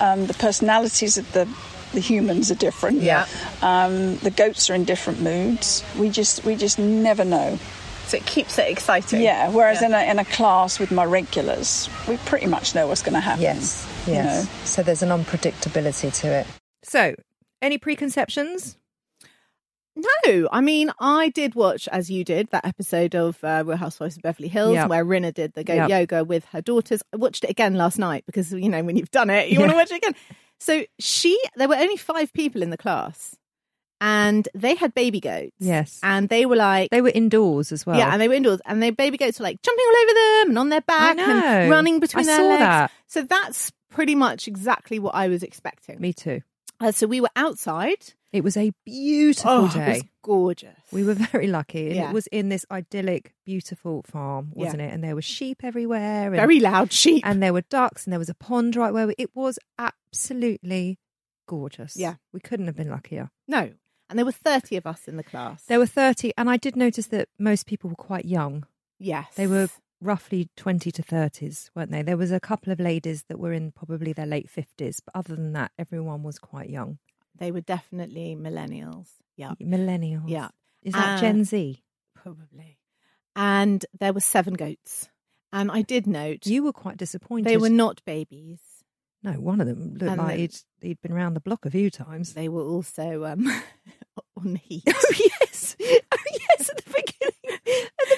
Um, 0.00 0.26
the 0.26 0.34
personalities 0.34 1.18
of 1.18 1.30
the 1.32 1.48
the 1.92 2.00
humans 2.00 2.50
are 2.50 2.54
different. 2.54 3.02
Yeah. 3.02 3.26
Um, 3.60 4.16
the 4.18 4.30
goats 4.30 4.70
are 4.70 4.74
in 4.74 4.84
different 4.84 5.20
moods. 5.20 5.84
We 5.98 6.08
just 6.08 6.44
we 6.44 6.54
just 6.56 6.78
never 6.78 7.24
know. 7.24 7.58
So 8.06 8.16
it 8.16 8.26
keeps 8.26 8.58
it 8.58 8.68
exciting. 8.70 9.20
Yeah. 9.22 9.50
Whereas 9.50 9.80
Yeah. 9.80 9.88
in 9.88 9.94
a 9.94 10.10
in 10.12 10.18
a 10.18 10.24
class 10.24 10.78
with 10.78 10.90
my 10.90 11.04
regulars, 11.04 11.88
we 12.08 12.16
pretty 12.18 12.46
much 12.46 12.74
know 12.74 12.86
what's 12.86 13.02
going 13.02 13.14
to 13.14 13.20
happen. 13.20 13.42
Yes. 13.42 13.86
you 14.06 14.14
Yes. 14.14 14.44
know. 14.44 14.50
So 14.64 14.82
there's 14.82 15.02
an 15.02 15.10
unpredictability 15.10 16.12
to 16.20 16.28
it. 16.28 16.46
So, 16.82 17.14
any 17.60 17.78
preconceptions? 17.78 18.76
No, 19.94 20.48
I 20.50 20.60
mean, 20.62 20.90
I 20.98 21.28
did 21.28 21.54
watch, 21.54 21.86
as 21.88 22.10
you 22.10 22.24
did, 22.24 22.48
that 22.50 22.64
episode 22.64 23.14
of 23.14 23.42
uh, 23.44 23.62
Real 23.66 23.76
Housewives 23.76 24.16
of 24.16 24.22
Beverly 24.22 24.48
Hills 24.48 24.74
Yep. 24.74 24.88
where 24.88 25.04
Rinna 25.04 25.34
did 25.34 25.52
the 25.52 25.64
goat 25.64 25.74
Yep. 25.74 25.90
yoga 25.90 26.24
with 26.24 26.46
her 26.46 26.62
daughters. 26.62 27.02
I 27.12 27.16
watched 27.18 27.44
it 27.44 27.50
again 27.50 27.74
last 27.74 27.98
night 27.98 28.24
because, 28.24 28.52
you 28.52 28.68
know, 28.70 28.82
when 28.82 28.96
you've 28.96 29.10
done 29.10 29.28
it, 29.30 29.48
you 29.50 29.58
want 29.58 29.70
to 29.72 29.76
watch 29.76 29.90
it 29.90 29.96
again. 29.98 30.14
So 30.60 30.84
she, 30.98 31.38
there 31.56 31.68
were 31.68 31.76
only 31.76 31.96
five 31.98 32.32
people 32.32 32.62
in 32.62 32.70
the 32.70 32.78
class 32.78 33.36
and 34.00 34.48
they 34.54 34.74
had 34.74 34.94
baby 34.94 35.20
goats. 35.20 35.52
Yes. 35.58 36.00
And 36.02 36.28
they 36.28 36.46
were 36.46 36.56
like, 36.56 36.90
They 36.90 37.02
were 37.02 37.10
indoors 37.14 37.70
as 37.70 37.84
well. 37.84 37.98
yeah, 37.98 38.10
and 38.12 38.20
they 38.20 38.28
were 38.28 38.34
indoors, 38.34 38.60
and 38.64 38.82
their 38.82 38.92
baby 38.92 39.16
goats 39.18 39.38
were 39.38 39.44
like 39.44 39.60
jumping 39.62 39.84
all 39.86 40.02
over 40.02 40.12
them 40.14 40.48
and 40.50 40.58
on 40.58 40.68
their 40.70 40.80
back 40.80 41.18
and 41.18 41.70
running 41.70 42.00
between 42.00 42.24
I 42.24 42.26
their 42.26 42.36
saw 42.38 42.48
legs. 42.48 42.60
that. 42.60 42.90
So 43.08 43.22
that's 43.22 43.70
pretty 43.90 44.14
much 44.14 44.48
exactly 44.48 44.98
what 44.98 45.14
I 45.14 45.28
was 45.28 45.42
expecting. 45.42 46.00
Me 46.00 46.12
too. 46.14 46.40
Uh, 46.80 46.92
so 46.92 47.06
we 47.06 47.20
were 47.20 47.30
outside. 47.36 48.14
It 48.32 48.42
was 48.42 48.56
a 48.56 48.72
beautiful 48.86 49.50
Oh, 49.50 49.68
day. 49.68 49.84
it 49.84 49.88
was 49.94 50.04
gorgeous. 50.22 50.78
We 50.90 51.04
were 51.04 51.14
very 51.14 51.46
lucky. 51.48 51.88
And 51.88 51.96
Yeah. 51.96 52.10
It 52.10 52.14
was 52.14 52.26
in 52.28 52.48
this 52.48 52.64
idyllic, 52.70 53.34
beautiful 53.44 54.02
farm, 54.06 54.52
wasn't 54.54 54.80
it? 54.82 54.92
And 54.92 55.04
there 55.04 55.14
were 55.14 55.20
sheep 55.22 55.62
everywhere. 55.62 56.28
And, 56.28 56.36
very 56.36 56.58
loud 56.60 56.92
sheep. 56.92 57.26
And 57.26 57.42
there 57.42 57.52
were 57.52 57.60
ducks 57.62 58.04
and 58.06 58.12
there 58.12 58.18
was 58.18 58.30
a 58.30 58.34
pond 58.34 58.74
right 58.74 58.92
where 58.92 59.06
we, 59.08 59.14
it 59.18 59.30
was 59.36 59.58
absolutely 59.78 60.98
gorgeous. 61.46 61.96
Yeah. 61.96 62.14
We 62.32 62.40
couldn't 62.40 62.66
have 62.66 62.76
been 62.76 62.90
luckier. 62.90 63.30
No. 63.48 63.70
And 64.08 64.18
there 64.18 64.26
were 64.26 64.32
30 64.32 64.76
of 64.76 64.86
us 64.86 65.08
in 65.08 65.16
the 65.16 65.22
class. 65.22 65.64
There 65.64 65.78
were 65.78 65.86
30, 65.86 66.32
and 66.36 66.50
I 66.50 66.56
did 66.58 66.76
notice 66.76 67.06
that 67.08 67.28
most 67.38 67.66
people 67.66 67.88
were 67.90 67.96
quite 67.96 68.24
young. 68.26 68.66
yes. 68.98 69.34
They 69.34 69.46
were 69.46 69.68
roughly 70.02 70.48
20 70.56 70.90
to 70.90 71.02
30s, 71.02 71.70
weren't 71.74 71.90
they? 71.92 72.02
There 72.02 72.16
was 72.16 72.30
a 72.32 72.40
couple 72.40 72.72
of 72.72 72.80
ladies 72.80 73.24
that 73.28 73.38
were 73.38 73.52
in 73.52 73.72
probably 73.72 74.12
their 74.12 74.26
late 74.26 74.50
50s, 74.50 75.00
but 75.04 75.14
other 75.14 75.34
than 75.36 75.52
that, 75.52 75.70
everyone 75.78 76.22
was 76.24 76.38
quite 76.38 76.68
young. 76.68 76.98
They 77.38 77.50
were 77.50 77.60
definitely 77.60 78.36
millennials. 78.38 79.08
Yeah. 79.36 79.52
Millennials. 79.60 80.28
Yeah. 80.28 80.48
Is 80.82 80.92
that 80.94 81.18
Uh, 81.18 81.20
Gen 81.20 81.44
Z? 81.44 81.82
Probably. 82.14 82.78
And 83.34 83.84
there 83.98 84.12
were 84.12 84.20
seven 84.20 84.54
goats. 84.54 85.08
And 85.52 85.70
I 85.70 85.82
did 85.82 86.06
note 86.06 86.46
You 86.46 86.62
were 86.64 86.72
quite 86.72 86.96
disappointed. 86.96 87.46
they 87.46 87.56
were 87.56 87.68
not 87.70 88.02
babies. 88.04 88.60
No, 89.22 89.32
one 89.34 89.60
of 89.60 89.66
them 89.68 89.92
looked 89.94 90.02
And 90.02 90.16
like 90.18 90.36
the- 90.36 90.40
he'd, 90.42 90.56
he'd 90.80 91.00
been 91.00 91.12
around 91.12 91.34
the 91.34 91.40
block 91.40 91.64
a 91.64 91.70
few 91.70 91.90
times. 91.90 92.34
They 92.34 92.48
were 92.48 92.64
also 92.64 93.24
um, 93.24 93.46
on 94.36 94.56
heat. 94.56 94.82
Oh 94.88 95.14
yes, 95.18 95.76
oh 95.80 96.16
yes. 96.48 96.70
At 96.70 96.76
the 96.84 96.90
beginning, 96.90 97.60
at 97.60 98.08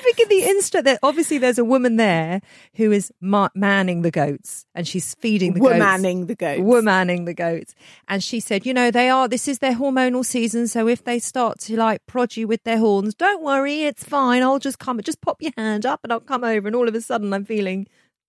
the. 0.41 0.83
That 0.85 0.99
obviously 1.03 1.39
there's 1.39 1.59
a 1.59 1.65
woman 1.65 1.97
there 1.97 2.41
who 2.77 2.93
is 2.93 3.13
ma- 3.21 3.49
manning 3.55 4.03
the 4.03 4.11
goats, 4.11 4.65
and 4.75 4.87
she's 4.87 5.15
feeding 5.15 5.55
the 5.55 5.61
goats. 5.61 5.75
Womaning 5.75 6.27
the 6.27 6.35
goats. 6.35 6.61
Womaning 6.61 7.25
the 7.27 7.35
goats, 7.35 7.75
and 8.09 8.23
she 8.23 8.41
said, 8.41 8.67
"You 8.67 8.75
know, 8.75 8.91
they 8.91 9.09
are. 9.11 9.29
This 9.29 9.49
is 9.49 9.59
their 9.61 9.75
hormonal 9.75 10.25
season, 10.25 10.69
so 10.69 10.89
if 10.89 11.05
they 11.05 11.19
start 11.19 11.59
to 11.61 11.77
like 11.77 12.05
prod 12.07 12.37
you 12.37 12.47
with 12.49 12.63
their 12.65 12.79
horns, 12.79 13.15
don't 13.15 13.43
worry, 13.43 13.83
it's 13.83 14.05
fine. 14.05 14.43
I'll 14.43 14.59
just 14.59 14.79
come. 14.79 15.01
Just 15.03 15.21
pop 15.21 15.41
your 15.41 15.53
hand 15.57 15.87
up, 15.87 16.01
and 16.05 16.13
I'll 16.13 16.21
come 16.21 16.45
over. 16.45 16.67
And 16.69 16.77
all 16.77 16.89
of 16.89 16.95
a 16.95 17.01
sudden, 17.01 17.33
I'm 17.33 17.45
feeling." 17.45 17.87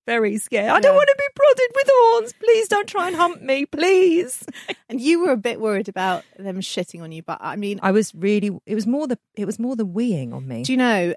Very 0.07 0.37
scared. 0.37 0.69
I 0.69 0.79
don't 0.79 0.91
Yeah. 0.91 0.97
want 0.97 1.09
to 1.09 1.15
be 1.17 1.23
prodded 1.35 1.71
with 1.73 1.87
horns. 1.91 2.33
Please 2.33 2.67
don't 2.67 2.87
try 2.87 3.07
and 3.07 3.15
hump 3.15 3.41
me, 3.41 3.65
please. 3.65 4.43
And 4.87 5.01
you 5.01 5.21
were 5.21 5.31
a 5.31 5.35
bit 5.37 5.59
worried 5.59 5.89
about 5.89 6.23
them 6.37 6.59
shitting 6.61 7.01
on 7.01 7.11
you, 7.11 7.23
but 7.23 7.39
I 7.41 7.55
mean, 7.55 7.79
I 7.81 7.89
was 7.89 8.13
really. 8.13 8.51
It 8.67 8.75
was 8.75 8.85
more 8.85 9.07
the. 9.07 9.17
It 9.35 9.45
was 9.45 9.57
more 9.57 9.75
the 9.75 9.83
weeing 9.85 10.31
on 10.31 10.47
me. 10.47 10.61
do 10.61 10.73
you 10.73 10.77
know, 10.77 11.15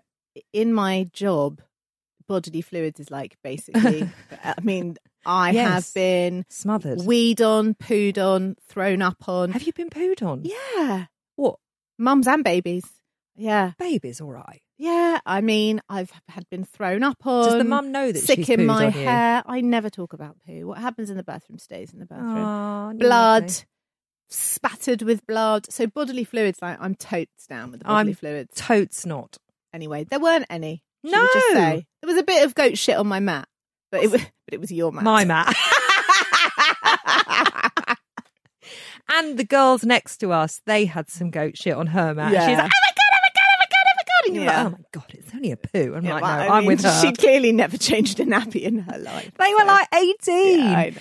in 0.52 0.72
my 0.72 1.08
job, 1.12 1.60
bodily 2.26 2.60
fluids 2.60 3.00
is 3.00 3.10
like 3.10 3.36
basically, 3.42 4.08
I 4.44 4.54
mean, 4.62 4.96
I 5.26 5.50
Yes. 5.50 5.68
have 5.68 5.94
been 5.94 6.44
Smothered. 6.48 7.00
weed 7.02 7.40
on, 7.42 7.74
pooed 7.74 8.18
on, 8.18 8.56
thrown 8.68 9.02
up 9.02 9.28
on. 9.28 9.52
Have 9.52 9.62
you 9.62 9.72
been 9.72 9.90
pooed 9.90 10.22
on? 10.22 10.42
Yeah. 10.44 11.06
What? 11.36 11.58
Mums 11.98 12.26
and 12.26 12.44
babies. 12.44 12.84
Yeah. 13.36 13.72
Babies, 13.78 14.20
all 14.20 14.30
right. 14.32 14.60
Yeah. 14.78 15.20
I 15.26 15.40
mean, 15.40 15.80
I've 15.88 16.12
had 16.28 16.48
been 16.50 16.64
thrown 16.64 17.02
up 17.02 17.24
on. 17.26 17.44
Does 17.44 17.58
the 17.58 17.64
mum 17.64 17.92
know 17.92 18.10
that 18.12 18.18
sick 18.20 18.36
she's 18.36 18.48
in 18.48 18.66
my 18.66 18.86
on 18.86 18.92
you? 18.92 19.00
hair? 19.00 19.42
I 19.46 19.60
never 19.60 19.90
talk 19.90 20.12
about 20.12 20.36
poo. 20.46 20.66
What 20.66 20.78
happens 20.78 21.08
in 21.10 21.16
the 21.16 21.22
bathroom 21.24 21.58
stays 21.58 21.92
in 21.92 21.98
the 21.98 22.06
bathroom. 22.06 22.36
Aw, 22.44 22.90
you 22.92 22.98
blood, 22.98 23.42
lovely. 23.44 23.64
spattered 24.28 25.02
with 25.02 25.26
blood. 25.26 25.70
So 25.72 25.86
bodily 25.86 26.24
fluids, 26.24 26.60
like 26.62 26.78
I'm 26.80 26.94
totes 26.94 27.46
down 27.46 27.70
with 27.70 27.80
the 27.80 27.84
bodily 27.84 28.10
I'm 28.12 28.14
fluids. 28.16 28.54
Totes 28.56 29.06
not. 29.06 29.38
Anyway, 29.72 30.04
there 30.04 30.20
weren't 30.20 30.46
any. 30.50 30.82
Should 31.04 31.12
No. 31.12 31.26
just 31.32 31.46
say 31.52 31.86
there 32.02 32.08
was 32.08 32.16
a 32.18 32.22
bit 32.24 32.44
of 32.44 32.54
goat 32.54 32.76
shit 32.78 32.96
on 32.96 33.06
my 33.06 33.20
mat, 33.20 33.46
but 33.92 34.02
it 34.02 34.10
was, 34.10 34.20
but 34.22 34.54
it 34.54 34.60
was 34.60 34.72
your 34.72 34.90
mat. 34.92 35.04
My 35.04 35.24
mat. 35.24 35.54
and 39.12 39.38
the 39.38 39.44
girls 39.44 39.84
next 39.84 40.18
to 40.18 40.32
us, 40.32 40.60
they 40.66 40.84
had 40.86 41.08
some 41.10 41.30
goat 41.30 41.56
shit 41.56 41.74
on 41.74 41.86
her 41.88 42.14
mat. 42.14 42.32
Yeah. 42.32 42.46
She's 42.48 42.58
like, 42.58 42.66
oh 42.66 42.82
my 42.82 42.92
God, 42.94 43.08
oh 43.12 43.18
my 43.22 43.28
God, 43.34 43.44
oh 43.48 43.56
my 43.58 43.66
God, 43.66 43.86
oh 43.86 43.92
my 43.96 44.02
God. 44.04 44.26
And 44.26 44.36
you're 44.36 44.44
Yeah. 44.44 44.62
like, 44.64 44.66
oh 44.66 44.70
my 44.70 44.78
God, 44.92 45.04
it's 45.10 45.34
only 45.34 45.50
a 45.52 45.56
poo. 45.56 45.94
I'm 45.96 46.04
Yeah, 46.04 46.14
like, 46.14 46.22
no, 46.22 46.28
I 46.28 46.48
I'm 46.48 46.58
mean, 46.60 46.66
with 46.66 46.80
her. 46.84 47.00
She 47.00 47.12
clearly 47.12 47.52
never 47.52 47.76
changed 47.78 48.20
a 48.20 48.24
nappy 48.24 48.62
in 48.62 48.78
her 48.80 48.98
life. 48.98 49.30
They 49.38 49.54
were 49.54 49.64
like 49.64 49.88
18. 49.94 50.58
Yeah, 50.60 50.78
I 50.78 50.90
know. 50.90 51.00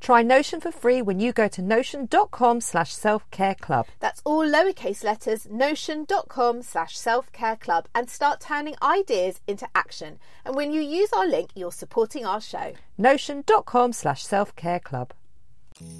Try 0.00 0.22
Notion 0.22 0.60
for 0.60 0.72
free 0.72 1.02
when 1.02 1.20
you 1.20 1.32
go 1.32 1.46
to 1.48 1.60
notion.com 1.60 2.62
slash 2.62 2.94
self-care 2.94 3.54
club. 3.56 3.86
That's 4.00 4.22
all 4.24 4.46
lowercase 4.46 5.04
letters, 5.04 5.46
notion.com 5.50 6.62
slash 6.62 6.96
self 6.96 7.30
care 7.32 7.56
club, 7.56 7.86
and 7.94 8.08
start 8.08 8.40
turning 8.40 8.76
ideas 8.82 9.40
into 9.46 9.68
action. 9.74 10.18
And 10.44 10.56
when 10.56 10.72
you 10.72 10.80
use 10.80 11.12
our 11.12 11.26
link, 11.26 11.50
you're 11.54 11.70
supporting 11.72 12.24
our 12.24 12.40
show. 12.40 12.72
Notion.com 12.96 13.92
slash 13.92 14.24
self-care 14.24 14.80
club. 14.80 15.12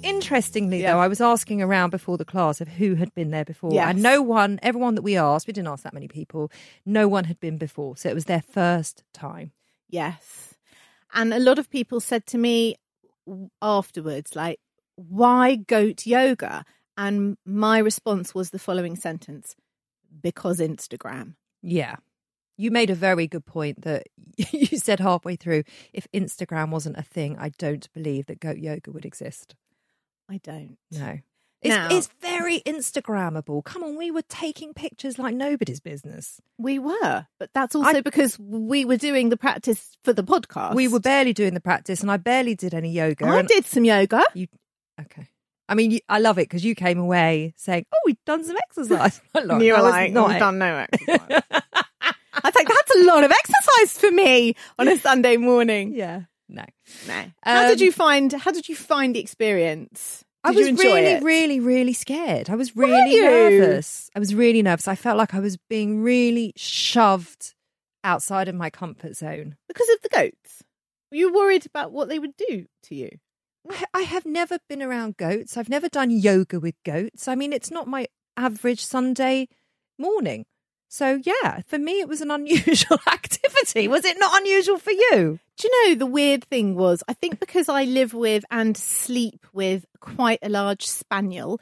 Interestingly, 0.03 0.81
Yeah. 0.81 0.93
though, 0.93 0.99
I 0.99 1.07
was 1.07 1.21
asking 1.21 1.61
around 1.61 1.89
before 1.91 2.17
the 2.17 2.25
class 2.25 2.59
of 2.61 2.67
who 2.67 2.95
had 2.95 3.13
been 3.15 3.31
there 3.31 3.45
before, 3.45 3.71
Yes. 3.73 3.89
and 3.89 4.01
no 4.03 4.21
one, 4.21 4.59
everyone 4.61 4.95
that 4.95 5.01
we 5.03 5.17
asked, 5.17 5.47
we 5.47 5.53
didn't 5.53 5.69
ask 5.69 5.83
that 5.83 5.93
many 5.93 6.07
people, 6.07 6.51
no 6.85 7.07
one 7.07 7.23
had 7.25 7.39
been 7.39 7.57
before. 7.57 7.97
So 7.97 8.09
it 8.09 8.15
was 8.15 8.25
their 8.25 8.41
first 8.43 9.03
time. 9.13 9.51
Yes. 9.89 10.53
And 11.13 11.33
a 11.33 11.39
lot 11.39 11.57
of 11.59 11.69
people 11.69 11.99
said 11.99 12.25
to 12.27 12.37
me 12.37 12.75
w- 12.75 12.75
afterwards, 13.61 14.35
like, 14.35 14.59
why 14.95 15.55
goat 15.55 16.05
yoga? 16.05 16.65
And 16.97 17.37
my 17.45 17.79
response 17.79 18.35
was 18.35 18.49
the 18.49 18.59
following 18.59 18.95
sentence 18.95 19.55
because 20.21 20.59
Instagram. 20.59 21.35
Yeah. 21.61 21.95
You 22.57 22.69
made 22.69 22.89
a 22.89 22.95
very 22.95 23.27
good 23.27 23.45
point 23.45 23.81
that 23.83 24.07
you 24.51 24.77
said 24.77 24.99
halfway 24.99 25.35
through 25.35 25.63
if 25.93 26.07
Instagram 26.13 26.69
wasn't 26.69 26.97
a 26.97 27.03
thing, 27.03 27.37
I 27.39 27.49
don't 27.57 27.91
believe 27.93 28.27
that 28.27 28.39
goat 28.39 28.57
yoga 28.57 28.91
would 28.91 29.05
exist. 29.05 29.55
I 30.29 30.39
don't. 30.43 30.77
No. 30.91 31.19
It's, 31.61 31.69
Now- 31.69 31.89
it's 31.91 32.09
very 32.21 32.59
Instagrammable. 32.61 33.63
Come 33.63 33.83
on, 33.83 33.95
we 33.95 34.09
were 34.09 34.23
taking 34.23 34.73
pictures 34.73 35.19
like 35.19 35.35
nobody's 35.35 35.79
business. 35.79 36.39
We 36.57 36.79
were, 36.79 37.27
but 37.39 37.49
that's 37.53 37.75
also 37.75 38.01
because 38.01 38.39
we 38.39 38.83
were 38.85 38.97
doing 38.97 39.29
the 39.29 39.37
practice 39.37 39.95
for 40.03 40.11
the 40.13 40.23
podcast. 40.23 40.73
We 40.75 40.87
were 40.87 40.99
barely 40.99 41.33
doing 41.33 41.53
the 41.53 41.59
practice, 41.61 42.01
and 42.01 42.11
I 42.11 42.17
barely 42.17 42.55
did 42.55 42.73
any 42.73 42.91
yoga. 42.91 43.25
I 43.27 43.43
did 43.43 43.65
some 43.65 43.85
yoga. 43.85 44.23
You 44.33 44.47
okay? 44.99 45.27
I 45.69 45.75
mean, 45.75 45.91
you, 45.91 45.99
I 46.09 46.19
love 46.19 46.37
it 46.37 46.49
because 46.49 46.65
you 46.65 46.73
came 46.75 46.97
away 46.99 47.53
saying, 47.57 47.85
"Oh, 47.93 47.99
we've 48.05 48.23
done 48.25 48.43
some 48.43 48.57
exercise." 48.57 49.21
And 49.35 49.61
you 49.61 49.73
were 49.73 49.81
like, 49.81 50.11
not 50.11 50.31
"I've 50.31 50.39
done 50.39 50.57
no 50.57 50.85
exercise." 50.91 51.41
I 52.43 52.49
think 52.51 52.69
that's 52.69 52.95
a 52.95 53.03
lot 53.05 53.23
of 53.23 53.31
exercise 53.31 53.97
for 53.99 54.11
me 54.11 54.55
on 54.79 54.87
a 54.87 54.97
Sunday 54.97 55.37
morning. 55.37 55.93
Yeah, 55.93 56.21
no. 56.49 56.65
No. 57.07 57.23
How 57.43 57.63
Um, 57.65 57.69
did 57.69 57.81
you 57.81 57.91
find? 57.91 58.33
How 58.33 58.51
did 58.51 58.67
you 58.67 58.75
find 58.75 59.15
the 59.15 59.19
experience? 59.19 60.23
Did 60.43 60.55
I 60.55 60.59
was 60.59 60.71
really, 60.79 61.01
it? 61.01 61.23
really, 61.23 61.59
really 61.59 61.93
scared. 61.93 62.49
I 62.49 62.55
was 62.55 62.75
really 62.75 63.19
nervous. 63.21 64.09
I 64.15 64.19
was 64.19 64.33
really 64.33 64.61
nervous. 64.61 64.87
I 64.87 64.95
felt 64.95 65.17
like 65.17 65.33
I 65.35 65.39
was 65.39 65.57
being 65.69 66.01
really 66.01 66.53
shoved 66.55 67.53
outside 68.03 68.47
of 68.47 68.55
my 68.55 68.69
comfort 68.69 69.15
zone. 69.15 69.55
because 69.67 69.89
of 69.89 70.01
the 70.01 70.09
goats. 70.09 70.63
Were 71.11 71.17
you 71.17 71.33
worried 71.33 71.65
about 71.65 71.91
what 71.91 72.09
they 72.09 72.17
would 72.17 72.35
do 72.35 72.65
to 72.83 72.95
you? 72.95 73.09
I, 73.69 73.83
I 73.93 74.01
have 74.01 74.25
never 74.25 74.57
been 74.67 74.81
around 74.81 75.17
goats. 75.17 75.57
I've 75.57 75.69
never 75.69 75.89
done 75.89 76.09
yoga 76.09 76.59
with 76.59 76.75
goats. 76.83 77.27
I 77.27 77.35
mean, 77.35 77.53
it's 77.53 77.69
not 77.69 77.87
my 77.87 78.07
average 78.37 78.83
Sunday 78.83 79.47
morning. 79.99 80.45
So, 80.93 81.21
yeah, 81.23 81.61
for 81.67 81.79
me, 81.79 82.01
it 82.01 82.09
was 82.09 82.19
an 82.19 82.31
unusual 82.31 82.99
activity. 83.07 83.87
Was 83.87 84.03
it 84.03 84.19
not 84.19 84.37
unusual 84.41 84.77
for 84.77 84.91
you? 84.91 85.39
Do 85.55 85.67
you 85.69 85.89
know 85.89 85.95
the 85.95 86.05
weird 86.05 86.43
thing 86.43 86.75
was? 86.75 87.01
I 87.07 87.13
think 87.13 87.39
because 87.39 87.69
I 87.69 87.85
live 87.85 88.13
with 88.13 88.43
and 88.51 88.75
sleep 88.75 89.47
with 89.53 89.85
quite 90.01 90.39
a 90.41 90.49
large 90.49 90.85
spaniel 90.85 91.61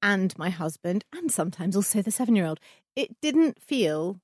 and 0.00 0.38
my 0.38 0.50
husband, 0.50 1.04
and 1.12 1.32
sometimes 1.32 1.74
also 1.74 2.00
the 2.00 2.12
seven 2.12 2.36
year 2.36 2.46
old, 2.46 2.60
it 2.94 3.20
didn't 3.20 3.60
feel. 3.60 4.20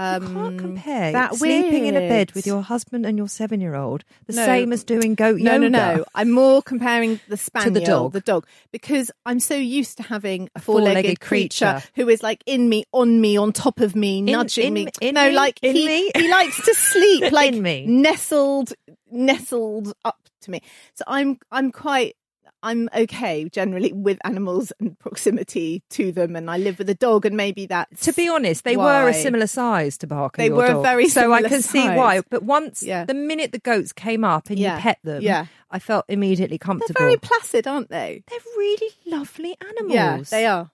Um, 0.00 0.22
you 0.28 0.34
can't 0.34 0.58
compare 0.58 1.12
that 1.12 1.34
sleeping 1.34 1.86
in 1.86 1.96
a 1.96 2.00
bed 2.00 2.32
with 2.32 2.46
your 2.46 2.62
husband 2.62 3.04
and 3.04 3.18
your 3.18 3.28
seven 3.28 3.60
year 3.60 3.74
old 3.74 4.04
the 4.26 4.32
No. 4.34 4.46
same 4.46 4.72
as 4.72 4.82
doing 4.84 5.14
goat 5.14 5.38
No, 5.40 5.52
yoga. 5.54 5.68
no, 5.68 5.78
no. 5.78 5.96
No. 5.96 6.04
I'm 6.14 6.30
more 6.30 6.62
comparing 6.62 7.20
the 7.28 7.36
spaniel, 7.36 7.84
dog. 7.84 8.12
the 8.12 8.20
dog, 8.20 8.46
because 8.72 9.10
I'm 9.26 9.40
so 9.40 9.54
used 9.56 9.98
to 9.98 10.02
having 10.02 10.48
a 10.54 10.60
four-legged 10.60 10.94
four-legged, 10.94 11.20
creature, 11.20 11.72
creature. 11.72 11.88
who 11.96 12.08
is 12.08 12.22
like 12.22 12.42
in 12.46 12.68
me, 12.68 12.84
on 12.92 13.20
me, 13.20 13.36
on 13.36 13.52
top 13.52 13.80
of 13.80 13.94
me, 13.94 14.22
nudging 14.22 14.68
in- 14.68 14.74
me. 14.74 14.88
in 15.02 15.14
no, 15.16 15.28
me? 15.28 15.34
like 15.34 15.58
In 15.62 15.76
he, 15.76 15.86
me? 15.86 16.10
he 16.16 16.30
likes 16.30 16.56
to 16.64 16.74
sleep, 16.74 17.30
like 17.32 17.52
In 17.54 17.62
me. 17.62 17.84
nestled, 17.86 18.72
nestled 19.10 19.92
up 20.04 20.18
to 20.42 20.50
me. 20.50 20.62
So 20.94 21.04
I'm, 21.06 21.38
I'm 21.50 21.70
quite. 21.72 22.16
I'm 22.62 22.88
okay 22.94 23.48
generally 23.48 23.92
with 23.92 24.18
animals 24.24 24.72
and 24.80 24.98
proximity 24.98 25.82
to 25.90 26.12
them, 26.12 26.36
and 26.36 26.50
I 26.50 26.58
live 26.58 26.78
with 26.78 26.90
a 26.90 26.94
dog, 26.94 27.24
and 27.24 27.36
maybe 27.36 27.66
that. 27.66 27.88
To 28.02 28.12
be 28.12 28.28
honest, 28.28 28.64
they 28.64 28.76
were 28.76 29.08
a 29.08 29.14
similar 29.14 29.46
size 29.46 29.96
to 29.98 30.06
Barker. 30.06 30.42
They 30.42 30.48
your 30.48 30.56
were 30.56 30.66
dog. 30.68 30.82
very 30.82 31.08
so 31.08 31.32
I 31.32 31.42
can 31.42 31.62
see 31.62 31.86
why. 31.88 32.20
But 32.28 32.42
once 32.42 32.82
Yeah. 32.82 33.04
the 33.04 33.14
minute 33.14 33.52
the 33.52 33.58
goats 33.58 33.92
came 33.92 34.24
up 34.24 34.50
and 34.50 34.58
Yeah. 34.58 34.76
you 34.76 34.82
pet 34.82 34.98
them, 35.02 35.22
Yeah. 35.22 35.46
I 35.70 35.78
felt 35.78 36.04
immediately 36.08 36.58
comfortable. 36.58 36.98
They're 36.98 37.08
very 37.08 37.18
placid, 37.18 37.66
aren't 37.66 37.88
they? 37.90 38.24
They're 38.28 38.38
really 38.56 38.90
lovely 39.06 39.56
animals. 39.60 39.92
Yeah, 39.94 40.20
they 40.30 40.46
are. 40.46 40.70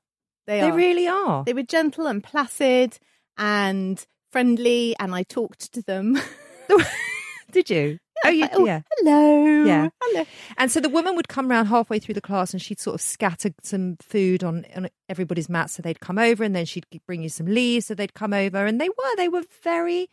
They, 0.46 0.60
They 0.60 0.70
are. 0.70 0.76
really 0.76 1.06
are. 1.08 1.44
They 1.44 1.52
were 1.54 1.62
gentle 1.62 2.06
and 2.06 2.22
placid 2.24 2.98
and 3.38 4.04
friendly, 4.32 4.96
and 4.98 5.14
I 5.14 5.22
talked 5.22 5.72
to 5.74 5.82
them. 5.82 6.18
Did 7.52 7.70
you? 7.70 7.98
Oh, 8.24 8.28
you, 8.30 8.48
oh, 8.52 8.66
yeah. 8.66 8.80
Hello. 8.96 9.64
Yeah. 9.64 9.88
Hello. 10.02 10.24
And 10.56 10.70
so 10.70 10.80
the 10.80 10.88
woman 10.88 11.16
would 11.16 11.28
come 11.28 11.48
round 11.48 11.68
halfway 11.68 11.98
through 11.98 12.14
the 12.14 12.20
class 12.20 12.52
and 12.52 12.60
she'd 12.62 12.80
sort 12.80 12.94
of 12.94 13.00
scatter 13.00 13.50
some 13.62 13.96
food 14.00 14.42
on, 14.42 14.64
on 14.74 14.88
everybody's 15.08 15.48
mat. 15.48 15.70
So 15.70 15.82
they'd 15.82 16.00
come 16.00 16.18
over 16.18 16.42
and 16.42 16.54
then 16.56 16.64
she'd 16.64 16.86
bring 17.06 17.22
you 17.22 17.28
some 17.28 17.46
leaves. 17.46 17.86
So 17.86 17.94
they'd 17.94 18.14
come 18.14 18.32
over 18.32 18.64
and 18.66 18.80
they 18.80 18.88
were, 18.88 19.16
they 19.16 19.28
were 19.28 19.44
very 19.62 20.08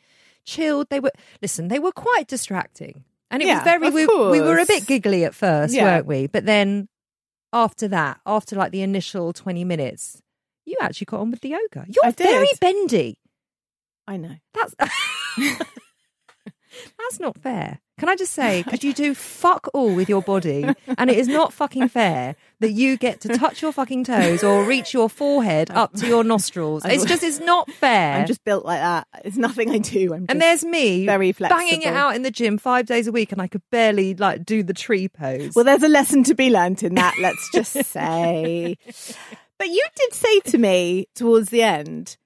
chilled. 0.46 0.90
They 0.90 1.00
were, 1.00 1.12
listen, 1.42 1.70
they 1.70 1.80
were 1.80 1.92
quite 1.94 2.28
distracting. 2.28 3.04
And 3.32 3.42
it 3.42 3.48
Yeah, 3.48 3.56
was 3.56 3.64
very, 3.64 3.90
we, 3.90 4.06
we 4.06 4.42
were 4.42 4.60
a 4.60 4.66
bit 4.66 4.86
giggly 4.86 5.24
at 5.26 5.34
first, 5.34 5.74
Yeah. 5.74 5.84
weren't 5.86 6.06
we? 6.06 6.28
But 6.28 6.46
then 6.46 6.90
after 7.52 7.88
that, 7.88 8.20
after 8.26 8.56
like 8.56 8.72
the 8.72 8.82
initial 8.82 9.34
20 9.34 9.64
minutes, 9.64 10.22
you 10.66 10.76
actually 10.82 11.06
got 11.06 11.22
on 11.22 11.32
with 11.32 11.42
the 11.42 11.50
yoga. 11.50 11.86
You're 11.88 12.12
very 12.12 12.48
bendy. 12.60 13.18
I 14.08 14.18
know. 14.18 14.36
That's 14.54 14.76
that's 17.00 17.20
not 17.20 17.38
fair. 17.38 17.80
Can 18.00 18.10
I 18.10 18.16
just 18.16 18.34
say, 18.34 18.64
could 18.68 18.84
you 18.84 18.94
do 18.94 19.14
fuck 19.14 19.68
all 19.74 19.94
with 19.94 20.10
your 20.10 20.22
body? 20.22 20.66
And 20.98 21.10
it 21.10 21.18
is 21.18 21.28
not 21.28 21.54
fucking 21.54 21.90
fair 21.90 22.36
that 22.60 22.72
you 22.72 22.98
get 22.98 23.22
to 23.22 23.30
touch 23.30 23.62
your 23.62 23.72
fucking 23.72 24.06
toes 24.06 24.44
or 24.44 24.64
reach 24.64 24.94
your 24.94 25.10
forehead 25.10 25.70
up 25.70 25.94
to 25.96 26.08
your 26.08 26.24
nostrils. 26.24 26.84
It's 26.94 27.06
just, 27.06 27.24
it's 27.24 27.40
not 27.40 27.70
fair. 27.72 28.18
I'm 28.20 28.28
just 28.28 28.44
built 28.44 28.66
like 28.66 28.80
that. 28.80 29.08
It's 29.26 29.38
nothing 29.38 29.72
I 29.72 29.78
do. 29.80 30.14
I'm 30.14 30.26
and 30.30 30.42
there's 30.42 30.64
me 30.64 31.06
very 31.06 31.32
flexible. 31.32 31.60
banging 31.60 31.82
it 31.82 31.94
out 31.94 32.16
in 32.16 32.22
the 32.22 32.32
gym 32.32 32.58
five 32.58 32.86
days 32.86 33.08
a 33.08 33.12
week, 33.12 33.32
and 33.32 33.42
I 33.42 33.48
could 33.48 33.64
barely 33.72 34.14
like 34.16 34.46
do 34.46 34.64
the 34.64 34.74
tree 34.74 35.08
pose. 35.08 35.54
Well, 35.56 35.66
there's 35.66 35.84
a 35.84 35.88
lesson 35.90 36.24
to 36.26 36.36
be 36.36 36.50
learnt 36.50 36.84
in 36.84 36.96
that, 36.96 37.16
let's 37.20 37.50
just 37.52 37.72
say. 37.86 38.78
But 39.60 39.68
you 39.70 39.84
did 39.96 40.14
say 40.14 40.40
to 40.42 40.58
me 40.58 41.08
towards 41.16 41.50
the 41.50 41.62
end 41.64 42.18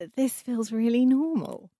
that 0.00 0.14
this 0.16 0.40
feels 0.40 0.72
really 0.72 1.04
normal. 1.04 1.70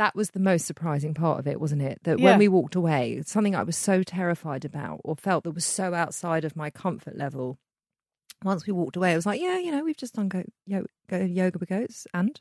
That 0.00 0.16
was 0.16 0.30
the 0.30 0.40
most 0.40 0.64
surprising 0.64 1.12
part 1.12 1.38
of 1.38 1.46
it, 1.46 1.60
wasn't 1.60 1.82
it? 1.82 2.00
That 2.04 2.18
Yeah. 2.18 2.24
when 2.30 2.38
we 2.38 2.48
walked 2.48 2.74
away, 2.74 3.22
something 3.26 3.54
I 3.54 3.62
was 3.64 3.76
so 3.76 4.02
terrified 4.02 4.64
about 4.64 5.02
or 5.04 5.14
felt 5.14 5.44
that 5.44 5.50
was 5.50 5.66
so 5.66 5.92
outside 5.92 6.42
of 6.46 6.56
my 6.56 6.70
comfort 6.70 7.16
level. 7.18 7.58
Once 8.42 8.66
we 8.66 8.72
walked 8.72 8.96
away, 8.96 9.12
I 9.12 9.16
was 9.16 9.26
like, 9.26 9.42
yeah, 9.42 9.58
you 9.58 9.70
know, 9.70 9.84
we've 9.84 9.98
just 9.98 10.14
done 10.14 10.28
go, 10.28 10.42
yo, 10.66 10.86
go 11.10 11.18
yoga 11.18 11.58
with 11.58 11.68
goats. 11.68 12.06
And? 12.14 12.40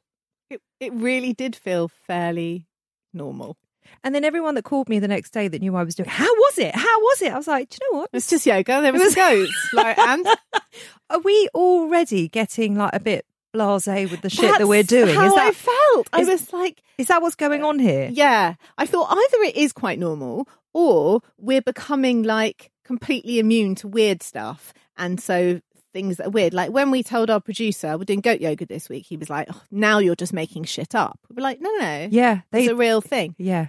It, 0.50 0.62
it 0.80 0.94
really 0.94 1.34
did 1.34 1.54
feel 1.54 1.90
fairly 1.90 2.66
normal. 3.14 3.58
And 4.06 4.16
then 4.16 4.24
everyone 4.24 4.56
that 4.56 4.64
called 4.64 4.88
me 4.88 5.00
the 5.00 5.08
next 5.10 5.32
day 5.32 5.50
that 5.50 5.60
knew 5.62 5.76
I 5.76 5.84
was 5.84 5.96
doing, 5.96 6.08
how 6.08 6.34
was 6.34 6.58
it? 6.60 6.74
How 6.74 7.00
was 7.02 7.22
it? 7.22 7.34
I 7.34 7.38
was 7.38 7.48
like, 7.48 7.70
do 7.70 7.78
you 7.82 7.92
know 7.92 8.00
what? 8.00 8.10
It's 8.14 8.30
just 8.30 8.46
yoga. 8.46 8.80
There 8.82 8.94
was, 8.94 9.02
was- 9.02 9.16
goats. 9.16 9.70
Like, 9.74 9.98
and 9.98 10.26
Are 11.10 11.20
we 11.20 11.50
already 11.54 12.30
getting 12.30 12.76
like 12.76 12.94
a 12.94 13.00
bit 13.02 13.26
blasé 13.54 14.10
with 14.10 14.22
the 14.22 14.30
shit 14.30 14.58
that 14.58 14.68
we're 14.68 14.84
doing? 14.84 15.16
How 15.16 15.26
is 15.26 15.34
I 15.34 15.46
that 15.46 15.56
felt. 15.56 16.10
I 16.14 16.22
is- 16.22 16.28
was 16.28 16.54
like, 16.54 16.82
is 16.98 17.08
that 17.08 17.22
what's 17.22 17.36
going 17.36 17.64
on 17.64 17.80
here? 17.80 18.10
Yeah. 18.12 18.56
I 18.78 18.86
thought 18.86 19.08
either 19.12 19.44
it 19.44 19.56
is 19.56 19.74
quite 19.74 20.00
normal 20.00 20.48
or 20.74 21.22
we're 21.38 21.62
becoming 21.62 22.24
like 22.24 22.72
completely 22.84 23.40
immune 23.40 23.76
to 23.76 23.88
weird 23.88 24.22
stuff. 24.24 24.74
And 24.98 25.20
so 25.22 25.62
things 25.94 26.18
that 26.18 26.28
are 26.28 26.32
weird, 26.32 26.54
like 26.54 26.72
when 26.72 26.92
we 26.92 27.02
told 27.04 27.30
our 27.30 27.40
producer 27.40 27.98
we're 27.98 28.04
doing 28.04 28.22
goat 28.22 28.42
yoga 28.42 28.66
this 28.66 28.90
week, 28.90 29.06
he 29.08 29.18
was 29.18 29.30
like, 29.30 29.48
oh, 29.52 29.62
now 29.72 29.98
you're 30.00 30.16
just 30.16 30.34
making 30.34 30.66
shit 30.66 30.94
up. 30.94 31.20
We 31.30 31.36
were 31.36 31.42
like, 31.42 31.62
no, 31.62 31.70
no, 31.72 31.80
no. 31.80 32.08
Yeah, 32.12 32.42
they 32.52 32.64
It's 32.66 32.72
a 32.72 32.76
real 32.76 33.02
thing. 33.02 33.36
Yeah. 33.38 33.68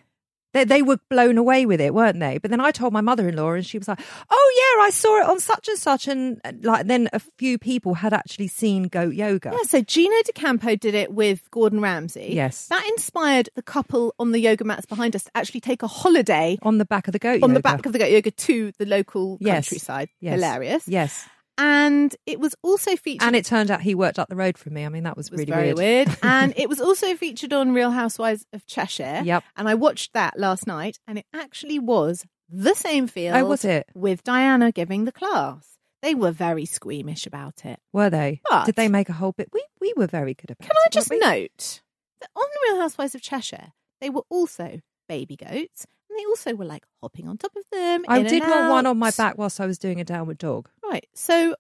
They, 0.53 0.65
they 0.65 0.83
were 0.83 0.99
blown 1.09 1.39
away 1.39 1.65
with 1.65 1.81
it, 1.81 1.95
weren't 1.95 2.19
they? 2.19 2.39
But 2.39 2.51
then 2.51 2.61
I 2.61 2.73
told 2.73 2.93
my 2.93 3.01
mother-in-law, 3.01 3.53
and 3.53 3.65
she 3.65 3.79
was 3.79 3.87
like, 3.87 4.01
"Oh 4.31 4.75
yeah, 4.77 4.83
I 4.85 4.91
saw 4.91 5.21
it 5.21 5.29
on 5.29 5.39
such 5.39 5.69
and 5.69 5.79
such," 5.79 6.09
and 6.09 6.41
like 6.63 6.87
then 6.87 7.09
a 7.13 7.21
few 7.39 7.57
people 7.57 7.95
had 7.95 8.13
actually 8.13 8.49
seen 8.49 8.85
goat 8.85 9.15
yoga. 9.15 9.51
Yeah, 9.53 9.63
so 9.69 9.81
Gino 9.81 10.15
D'Acampo 10.25 10.75
did 10.79 10.95
it 10.95 11.13
with 11.13 11.49
Gordon 11.53 11.81
Ramsay. 11.81 12.31
Yes. 12.33 12.67
That 12.67 12.85
inspired 12.89 13.49
the 13.55 13.63
couple 13.63 14.15
on 14.19 14.33
the 14.33 14.41
yoga 14.41 14.65
mats 14.65 14.87
behind 14.87 15.15
us 15.15 15.23
to 15.25 15.31
actually 15.37 15.61
take 15.61 15.83
a 15.85 15.87
holiday 15.87 16.59
on 16.63 16.79
the 16.79 16.85
back 16.85 17.07
of 17.07 17.13
the 17.13 17.19
goat 17.21 17.43
on 17.45 17.51
the 17.51 17.55
yoga. 17.59 17.63
back 17.63 17.87
of 17.87 17.93
the 17.93 17.99
goat 18.01 18.11
yoga 18.11 18.31
to 18.33 18.73
the 18.79 18.87
local 18.87 19.39
Yes. 19.41 19.69
countryside. 19.69 20.09
Yes. 20.21 20.35
Hilarious. 20.35 20.89
Yes, 20.89 21.29
And 21.63 22.17
it 22.25 22.41
was 22.41 22.57
also 22.63 22.97
featured 22.97 23.27
and 23.27 23.37
it 23.37 23.45
turned 23.45 23.71
out 23.71 23.83
he 23.83 23.95
worked 23.95 24.19
up 24.19 24.31
the 24.31 24.37
road 24.37 24.57
from 24.57 24.73
me. 24.73 24.87
I 24.87 24.89
mean, 24.89 25.03
that 25.03 25.15
was, 25.15 25.31
was 25.31 25.41
really 25.41 25.75
weird. 25.75 26.09
weird. 26.09 26.19
and 26.23 26.55
it 26.57 26.71
was 26.71 26.81
also 26.81 27.15
featured 27.17 27.53
on 27.53 27.75
Real 27.75 27.91
Housewives 27.91 28.47
of 28.55 28.65
Cheshire. 28.67 29.21
Yep. 29.23 29.45
And 29.57 29.69
I 29.69 29.75
watched 29.75 30.15
that 30.15 30.39
last 30.39 30.67
night, 30.67 30.99
and 31.07 31.19
it 31.19 31.27
actually 31.35 31.79
was 31.79 32.25
the 32.49 32.75
same 32.75 33.07
feel. 33.07 33.37
Oh, 33.37 33.45
was 33.45 33.67
it? 33.67 33.87
With 33.95 34.25
Diana 34.25 34.73
giving 34.73 35.05
the 35.05 35.13
class. 35.13 35.67
They 36.01 36.15
were 36.15 36.31
very 36.31 36.65
squeamish 36.65 37.27
about 37.27 37.67
it. 37.67 37.79
Were 37.93 38.09
they? 38.09 38.41
But- 38.49 38.65
Did 38.65 38.77
they 38.77 38.89
make 38.89 39.11
a 39.11 39.15
whole 39.15 39.33
bit? 39.33 39.51
We 39.53 39.63
we 39.83 39.93
were 39.97 40.07
very 40.07 40.33
good 40.33 40.51
about. 40.51 40.67
Can 40.67 40.77
I 40.77 40.89
just 40.91 41.11
note 41.11 41.83
that 42.23 42.31
on 42.35 42.47
Real 42.65 42.81
Housewives 42.81 43.15
of 43.15 43.21
Cheshire, 43.21 43.73
they 44.01 44.09
were 44.09 44.25
also 44.31 44.81
baby 45.09 45.37
goats, 45.37 45.87
they 46.21 46.27
also 46.27 46.55
were 46.55 46.65
like 46.65 46.85
hopping 47.03 47.29
on 47.29 47.39
top 47.39 47.53
of 47.57 47.65
them. 47.73 48.05
I 48.09 48.23
did 48.23 48.43
want 48.43 48.71
one 48.71 48.87
on 48.87 48.99
my 48.99 49.11
back 49.13 49.39
whilst 49.39 49.61
I 49.61 49.67
was 49.67 49.79
doing 49.79 50.01
a 50.01 50.05
downward 50.05 50.39
dog. 50.39 50.69
Right. 50.83 51.07
So 51.15 51.55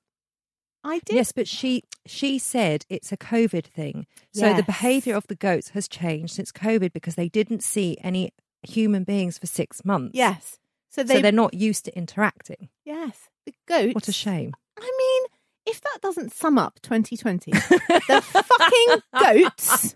I 0.84 1.00
did. 1.00 1.16
Yes, 1.16 1.32
but 1.32 1.48
she 1.48 1.82
she 2.06 2.38
said 2.38 2.84
it's 2.88 3.12
a 3.12 3.16
COVID 3.16 3.64
thing. 3.64 4.06
So 4.32 4.52
the 4.54 4.62
behaviour 4.62 5.14
of 5.16 5.26
the 5.28 5.34
goats 5.34 5.70
has 5.70 5.88
changed 5.88 6.34
since 6.34 6.52
COVID 6.52 6.92
because 6.92 7.14
they 7.14 7.28
didn't 7.28 7.62
see 7.62 7.96
any 8.02 8.32
human 8.62 9.04
beings 9.04 9.38
for 9.38 9.46
six 9.46 9.84
months. 9.84 10.12
Yes. 10.14 10.58
So 10.90 11.02
they. 11.02 11.16
so 11.16 11.20
they're 11.22 11.32
not 11.32 11.54
used 11.54 11.84
to 11.86 11.96
interacting. 11.96 12.68
yes. 12.84 13.28
The 13.46 13.54
goats. 13.66 13.94
What 13.94 14.08
a 14.08 14.12
shame. 14.12 14.52
I 14.78 14.82
mean, 14.82 15.40
if 15.66 15.80
that 15.80 15.98
doesn't 16.02 16.32
sum 16.32 16.58
up 16.58 16.78
2020, 16.82 17.52
the 17.52 18.22
fucking 18.22 19.02
goats 19.18 19.94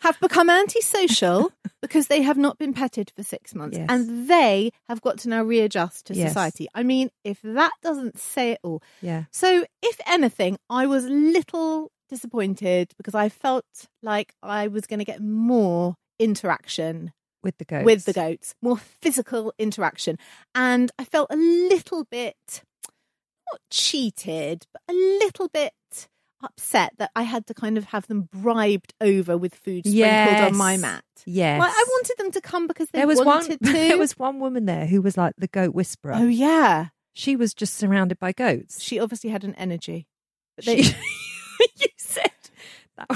have 0.00 0.18
become 0.20 0.48
antisocial 0.50 1.52
because 1.82 2.06
they 2.08 2.22
have 2.22 2.36
not 2.36 2.58
been 2.58 2.72
petted 2.74 3.10
for 3.14 3.22
six 3.22 3.54
months 3.54 3.76
Yes. 3.78 3.86
and 3.90 4.28
they 4.28 4.70
have 4.88 5.00
got 5.02 5.18
to 5.20 5.28
now 5.28 5.42
readjust 5.42 6.06
to 6.06 6.14
Yes. 6.14 6.30
society. 6.30 6.68
I 6.74 6.82
mean, 6.82 7.10
if 7.24 7.40
that 7.42 7.72
doesn't 7.82 8.18
say 8.18 8.52
it 8.52 8.58
all. 8.62 8.82
Yeah. 9.02 9.24
So, 9.30 9.64
if 9.82 10.00
anything, 10.06 10.56
I 10.70 10.86
was 10.86 11.04
little 11.06 11.90
disappointed 12.08 12.92
because 12.96 13.14
I 13.14 13.28
felt 13.28 13.64
like 14.02 14.34
I 14.42 14.68
was 14.68 14.86
going 14.86 14.98
to 15.00 15.04
get 15.04 15.20
more 15.22 15.96
interaction 16.18 17.12
With 17.42 17.58
the 17.58 17.64
goats. 17.64 17.84
with 17.84 18.04
the 18.04 18.12
goats, 18.12 18.54
more 18.62 18.76
physical 18.78 19.52
interaction. 19.58 20.18
And 20.54 20.90
I 20.98 21.04
felt 21.04 21.28
a 21.30 21.36
little 21.36 22.04
bit, 22.04 22.62
not 23.50 23.60
cheated, 23.70 24.66
but 24.72 24.82
a 24.88 24.92
little 24.94 25.48
bit 25.48 25.72
upset 26.44 26.92
that 26.98 27.10
I 27.16 27.22
had 27.22 27.46
to 27.48 27.54
kind 27.54 27.76
of 27.78 27.84
have 27.86 28.06
them 28.06 28.28
bribed 28.32 28.94
over 29.00 29.36
with 29.36 29.54
food 29.54 29.86
sprinkled 29.86 30.40
on 30.52 30.56
my 30.56 30.76
mat. 30.76 31.02
Yes. 31.26 31.58
Like, 31.60 31.72
I 31.72 31.84
wanted 31.88 32.14
them 32.18 32.30
to 32.32 32.40
come 32.40 32.66
because 32.66 32.88
they 32.90 33.00
there 33.00 33.06
was 33.08 33.18
one. 33.18 33.26
wanted 33.26 33.60
to. 33.60 33.72
There 33.72 33.98
was 33.98 34.18
one 34.18 34.38
woman 34.40 34.66
there 34.66 34.86
who 34.86 35.02
was 35.02 35.16
like 35.16 35.34
the 35.38 35.48
goat 35.48 35.74
whisperer. 35.74 36.14
oh, 36.16 36.26
yeah. 36.26 36.88
She 37.14 37.36
was 37.36 37.54
just 37.54 37.74
surrounded 37.74 38.18
by 38.18 38.32
goats. 38.32 38.82
She 38.82 38.98
obviously 39.00 39.30
had 39.30 39.44
an 39.44 39.54
energy. 39.56 40.06
But 40.56 40.64
She- 40.66 40.82
you 41.76 41.86
said 41.96 42.30
that. 42.96 43.08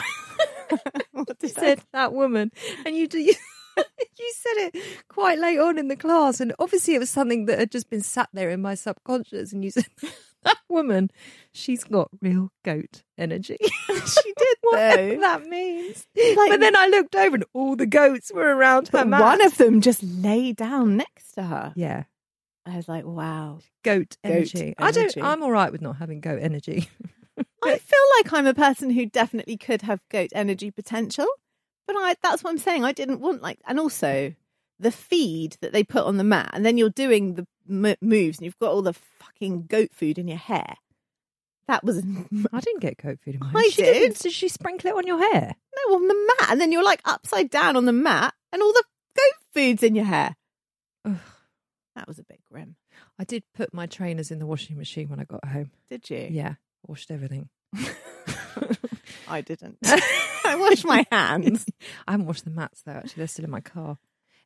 what 1.12 1.28
you 1.28 1.34
did 1.48 1.58
I 1.58 1.60
said 1.60 1.80
that 1.92 2.12
woman, 2.12 2.50
and 2.86 2.96
you 2.96 3.06
do. 3.08 3.18
You, 3.18 3.34
you 3.78 4.32
said 4.36 4.70
it 4.74 4.76
quite 5.08 5.38
late 5.38 5.58
on 5.58 5.78
in 5.78 5.86
the 5.88 5.94
class, 5.96 6.40
and 6.40 6.52
obviously 6.58 6.94
it 6.96 6.98
was 6.98 7.10
something 7.10 7.46
that 7.46 7.58
had 7.60 7.70
just 7.70 7.88
been 7.90 8.00
sat 8.00 8.28
there 8.32 8.50
in 8.50 8.60
my 8.60 8.74
subconscious. 8.74 9.52
And 9.52 9.64
you 9.64 9.70
said 9.70 9.86
that 10.44 10.58
woman, 10.68 11.10
she's 11.52 11.84
got 11.84 12.08
real 12.20 12.50
goat 12.64 13.02
energy. 13.16 13.58
She 14.06 14.32
did, 14.36 14.56
Whatever 14.62 14.96
though. 15.16 15.20
that 15.20 15.46
means. 15.46 16.06
Like- 16.16 16.50
but 16.50 16.60
then 16.60 16.76
I 16.76 16.86
looked 16.86 17.14
over, 17.14 17.34
and 17.36 17.44
all 17.52 17.76
the 17.76 17.86
goats 17.86 18.30
were 18.32 18.54
around 18.56 18.88
her. 18.88 19.04
One 19.04 19.44
of 19.44 19.56
them 19.58 19.80
just 19.80 20.02
lay 20.02 20.52
down 20.52 20.96
next 20.96 21.32
to 21.32 21.42
her. 21.42 21.72
yeah, 21.76 22.04
I 22.64 22.76
was 22.76 22.88
like, 22.88 23.04
wow. 23.04 23.58
goat, 23.84 24.16
Goat 24.24 24.30
energy. 24.32 24.74
I 24.78 24.90
don't. 24.92 25.14
I'm 25.18 25.42
all 25.42 25.50
right 25.50 25.70
with 25.72 25.82
not 25.82 25.96
having 25.96 26.20
goat 26.20 26.38
energy. 26.40 26.88
I 27.62 27.76
feel 27.78 28.00
like 28.18 28.32
I'm 28.32 28.46
a 28.46 28.54
person 28.54 28.90
who 28.90 29.04
definitely 29.06 29.56
could 29.56 29.82
have 29.82 30.00
goat 30.10 30.30
energy 30.34 30.70
potential, 30.70 31.26
but 31.86 31.94
I 31.96 32.14
that's 32.22 32.42
what 32.42 32.50
I'm 32.50 32.58
saying. 32.58 32.84
I 32.84 32.92
didn't 32.92 33.20
want 33.20 33.42
like, 33.42 33.58
and 33.66 33.78
also 33.78 34.32
the 34.80 34.90
feed 34.92 35.56
that 35.60 35.72
they 35.72 35.82
put 35.84 36.04
on 36.04 36.16
the 36.16 36.24
mat, 36.24 36.50
and 36.54 36.64
then 36.64 36.78
you're 36.78 36.88
doing 36.90 37.34
the 37.34 37.46
m- 37.68 37.96
moves, 38.00 38.38
and 38.38 38.44
you've 38.44 38.58
got 38.58 38.72
all 38.72 38.82
the 38.82 38.92
fucking 38.94 39.66
goat 39.66 39.90
food 39.92 40.18
in 40.18 40.28
your 40.28 40.38
hair. 40.38 40.76
That 41.66 41.84
was 41.84 41.98
I 42.52 42.60
didn't 42.60 42.80
get 42.80 42.96
goat 42.96 43.18
food 43.24 43.34
in 43.34 43.40
my 43.40 43.50
I 43.54 43.62
hair. 43.62 43.70
She 43.70 43.82
didn't. 43.82 44.12
did. 44.14 44.22
Did 44.22 44.32
she 44.32 44.48
sprinkle 44.48 44.90
it 44.90 44.96
on 44.96 45.06
your 45.06 45.18
hair? 45.18 45.54
No, 45.76 45.94
on 45.96 46.08
the 46.08 46.14
mat, 46.40 46.50
and 46.52 46.60
then 46.60 46.72
you're 46.72 46.84
like 46.84 47.00
upside 47.04 47.50
down 47.50 47.76
on 47.76 47.84
the 47.84 47.92
mat, 47.92 48.34
and 48.52 48.62
all 48.62 48.72
the 48.72 48.84
goat 49.16 49.44
food's 49.54 49.82
in 49.82 49.94
your 49.94 50.06
hair. 50.06 50.36
Ugh. 51.04 51.16
That 51.94 52.06
was 52.06 52.18
a 52.18 52.24
bit 52.24 52.40
grim. 52.50 52.76
I 53.18 53.24
did 53.24 53.42
put 53.56 53.74
my 53.74 53.86
trainers 53.86 54.30
in 54.30 54.38
the 54.38 54.46
washing 54.46 54.76
machine 54.78 55.08
when 55.08 55.18
I 55.20 55.24
got 55.24 55.44
home. 55.44 55.72
Did 55.88 56.08
you? 56.08 56.28
Yeah, 56.30 56.54
washed 56.86 57.10
everything. 57.10 57.48
I 59.28 59.40
didn't. 59.40 59.78
I 59.84 60.56
washed 60.58 60.84
my 60.86 61.04
hands. 61.10 61.66
I 62.06 62.12
haven't 62.12 62.26
washed 62.26 62.44
the 62.44 62.50
mats 62.50 62.82
though. 62.84 62.92
Actually, 62.92 63.14
they're 63.20 63.26
still 63.28 63.44
in 63.44 63.50
my 63.50 63.60
car. 63.60 63.98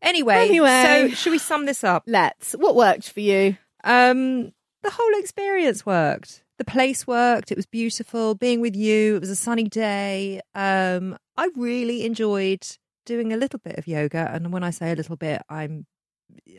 Anyway, 0.02 0.34
Anyway. 0.34 0.82
so 0.84 1.14
should 1.14 1.30
we 1.30 1.38
sum 1.38 1.64
this 1.66 1.84
up? 1.84 2.02
Let's. 2.06 2.52
What 2.52 2.74
worked 2.76 3.10
for 3.10 3.20
you? 3.20 3.56
Um, 3.84 4.52
the 4.82 4.90
whole 4.90 5.14
experience 5.18 5.86
worked. 5.86 6.42
The 6.58 6.64
place 6.64 7.06
worked. 7.06 7.50
It 7.50 7.56
was 7.56 7.66
beautiful. 7.66 8.34
Being 8.34 8.60
with 8.60 8.76
you, 8.76 9.16
it 9.16 9.20
was 9.20 9.30
a 9.30 9.36
sunny 9.36 9.64
day. 9.64 10.40
Um, 10.54 11.16
I 11.36 11.48
really 11.56 12.04
enjoyed 12.04 12.66
doing 13.06 13.32
a 13.32 13.36
little 13.36 13.58
bit 13.58 13.78
of 13.78 13.86
yoga, 13.88 14.30
and 14.32 14.52
when 14.52 14.62
I 14.62 14.70
say 14.70 14.92
a 14.92 14.96
little 14.96 15.16
bit, 15.16 15.42
I'm, 15.48 15.86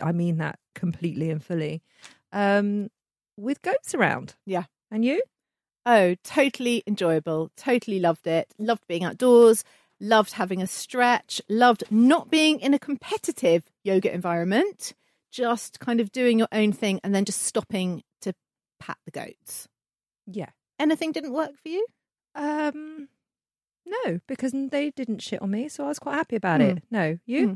I 0.02 0.12
mean 0.12 0.38
that 0.38 0.58
completely 0.76 1.30
and 1.30 1.44
fully. 1.44 1.82
Um, 2.32 2.90
with 3.38 3.62
goats 3.62 3.94
around. 3.94 4.36
Yeah. 4.46 4.64
And 4.92 5.04
you? 5.06 5.22
Oh, 5.86 6.16
totally 6.24 6.82
enjoyable. 6.88 7.52
Totally 7.58 8.00
loved 8.00 8.26
it. 8.28 8.54
Loved 8.58 8.88
being 8.88 9.04
outdoors. 9.04 9.64
Loved 10.04 10.34
having 10.34 10.62
a 10.62 10.68
stretch. 10.68 11.42
Loved 11.48 11.86
not 11.90 12.30
being 12.30 12.60
in 12.60 12.74
a 12.74 12.80
competitive 12.80 13.64
yoga 13.86 14.14
environment. 14.14 14.94
Just 15.32 15.80
kind 15.80 16.02
of 16.02 16.12
doing 16.12 16.38
your 16.38 16.50
own 16.52 16.74
thing 16.74 17.00
and 17.06 17.16
then 17.16 17.24
just 17.24 17.42
stopping 17.42 18.04
to 18.22 18.34
pat 18.82 18.98
the 19.06 19.12
goats. 19.12 19.70
Yeah. 20.28 20.50
Anything 20.78 21.14
didn't 21.14 21.32
work 21.32 21.52
for 21.62 21.70
you? 21.70 21.88
Um, 22.36 23.08
no, 23.86 24.20
because 24.28 24.52
they 24.54 24.92
didn't 24.92 25.22
shit 25.22 25.42
on 25.42 25.52
me, 25.52 25.70
so 25.70 25.86
I 25.86 25.88
was 25.88 26.00
quite 26.00 26.16
happy 26.16 26.36
about 26.36 26.60
Hmm. 26.60 26.68
it. 26.68 26.84
No, 26.92 27.18
you? 27.26 27.48
Hmm. 27.48 27.54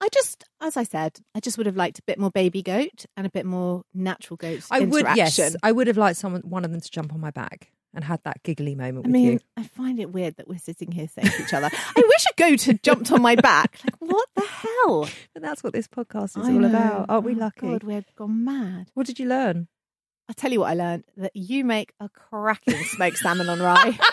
I 0.00 0.08
just, 0.14 0.44
as 0.60 0.76
I 0.76 0.84
said, 0.84 1.18
I 1.34 1.40
just 1.40 1.58
would 1.58 1.66
have 1.66 1.76
liked 1.76 1.98
a 1.98 2.02
bit 2.02 2.20
more 2.20 2.30
baby 2.30 2.62
goat 2.62 3.06
and 3.16 3.26
a 3.26 3.30
bit 3.30 3.44
more 3.44 3.82
natural 3.92 4.36
goat 4.36 4.62
I 4.70 4.80
would, 4.80 5.04
yes, 5.16 5.56
I 5.64 5.72
would 5.72 5.88
have 5.88 5.96
liked 5.96 6.18
someone, 6.18 6.42
one 6.42 6.64
of 6.64 6.70
them, 6.70 6.80
to 6.80 6.90
jump 6.90 7.12
on 7.12 7.18
my 7.18 7.32
back 7.32 7.72
and 7.98 8.04
had 8.04 8.20
that 8.22 8.40
giggly 8.44 8.76
moment 8.76 9.06
I 9.06 9.08
with 9.08 9.12
mean, 9.12 9.32
you. 9.32 9.40
I 9.56 9.64
find 9.64 9.98
it 9.98 10.12
weird 10.12 10.36
that 10.36 10.46
we're 10.46 10.58
sitting 10.60 10.92
here 10.92 11.08
saying 11.08 11.28
to 11.30 11.42
each 11.42 11.52
other, 11.52 11.68
I 11.72 12.00
wish 12.00 12.26
a 12.30 12.34
goat 12.40 12.62
had 12.62 12.80
jumped 12.84 13.10
on 13.10 13.20
my 13.20 13.34
back. 13.34 13.80
Like, 13.84 13.96
what 13.98 14.28
the 14.36 14.42
hell? 14.46 15.08
But 15.34 15.42
that's 15.42 15.64
what 15.64 15.72
this 15.72 15.88
podcast 15.88 16.38
is 16.38 16.46
I 16.48 16.52
all 16.52 16.60
know. 16.60 16.68
about. 16.68 17.06
Aren't 17.08 17.24
we 17.24 17.34
Oh, 17.34 17.38
lucky? 17.38 17.66
God, 17.68 17.82
we've 17.82 18.04
gone 18.16 18.44
mad. 18.44 18.90
What 18.94 19.06
did 19.06 19.18
you 19.18 19.26
learn? 19.26 19.66
I'll 20.28 20.34
tell 20.36 20.52
you 20.52 20.60
what 20.60 20.70
I 20.70 20.74
learned 20.74 21.04
that 21.16 21.32
you 21.34 21.64
make 21.64 21.92
a 21.98 22.08
cracking 22.08 22.82
smoked 22.84 23.18
salmon 23.18 23.48
on 23.48 23.58
rye, 23.60 23.98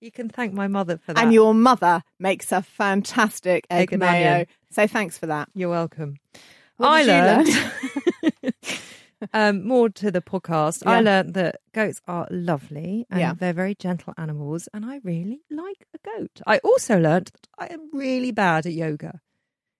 You 0.00 0.10
can 0.12 0.28
thank 0.28 0.52
my 0.52 0.68
mother 0.68 0.98
for 0.98 1.14
that. 1.14 1.22
and 1.24 1.32
your 1.32 1.54
mother 1.54 2.02
makes 2.20 2.52
a 2.52 2.60
fantastic 2.60 3.66
egg, 3.70 3.84
Egg 3.84 3.92
and 3.94 4.00
mayo. 4.00 4.30
onion. 4.32 4.46
So 4.70 4.86
thanks 4.86 5.16
for 5.16 5.26
that. 5.28 5.48
You're 5.54 5.70
welcome. 5.70 6.18
What 6.76 6.88
I 6.90 7.02
learned 7.04 7.48
um, 9.32 9.66
more 9.66 9.88
to 9.90 10.10
the 10.10 10.20
podcast. 10.20 10.82
Yeah. 10.84 10.90
I 10.92 11.00
learned 11.00 11.34
that 11.34 11.60
goats 11.72 12.00
are 12.06 12.26
lovely 12.30 13.06
and 13.10 13.20
Yeah. 13.20 13.34
they're 13.34 13.52
very 13.52 13.74
gentle 13.74 14.12
animals, 14.16 14.68
and 14.74 14.84
I 14.84 15.00
really 15.02 15.40
like 15.50 15.86
a 15.94 15.98
goat. 16.18 16.40
I 16.46 16.58
also 16.58 16.98
learned 16.98 17.30
that 17.32 17.48
I 17.58 17.72
am 17.72 17.88
really 17.92 18.30
bad 18.32 18.66
at 18.66 18.72
yoga, 18.72 19.20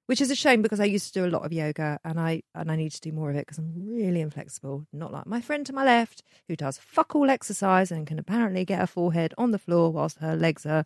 which 0.07 0.21
is 0.21 0.31
a 0.31 0.35
shame 0.35 0.63
because 0.63 0.81
I 0.81 0.85
used 0.85 1.13
to 1.13 1.21
do 1.21 1.27
a 1.27 1.31
lot 1.35 1.45
of 1.45 1.53
yoga, 1.53 1.99
and 2.05 2.19
I 2.21 2.43
and 2.55 2.71
I 2.71 2.77
need 2.77 2.93
to 2.93 3.01
do 3.01 3.13
more 3.13 3.31
of 3.31 3.37
it 3.37 3.47
because 3.47 3.59
I'm 3.59 3.73
really 3.77 4.21
inflexible. 4.21 4.87
Not 4.93 5.13
like 5.13 5.27
my 5.27 5.41
friend 5.41 5.65
to 5.67 5.73
my 5.73 5.85
left 5.85 6.23
who 6.49 6.57
does 6.57 6.79
fuck 6.79 7.15
all 7.15 7.31
exercise 7.31 7.91
and 7.91 8.07
can 8.07 8.19
apparently 8.19 8.65
get 8.65 8.79
her 8.81 8.87
forehead 8.87 9.35
on 9.39 9.51
the 9.51 9.59
floor 9.59 9.91
whilst 9.93 10.19
her 10.19 10.37
legs 10.37 10.65
are 10.67 10.85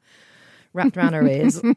wrapped 0.72 0.96
around 0.96 1.14
her 1.14 1.26
ears. 1.26 1.60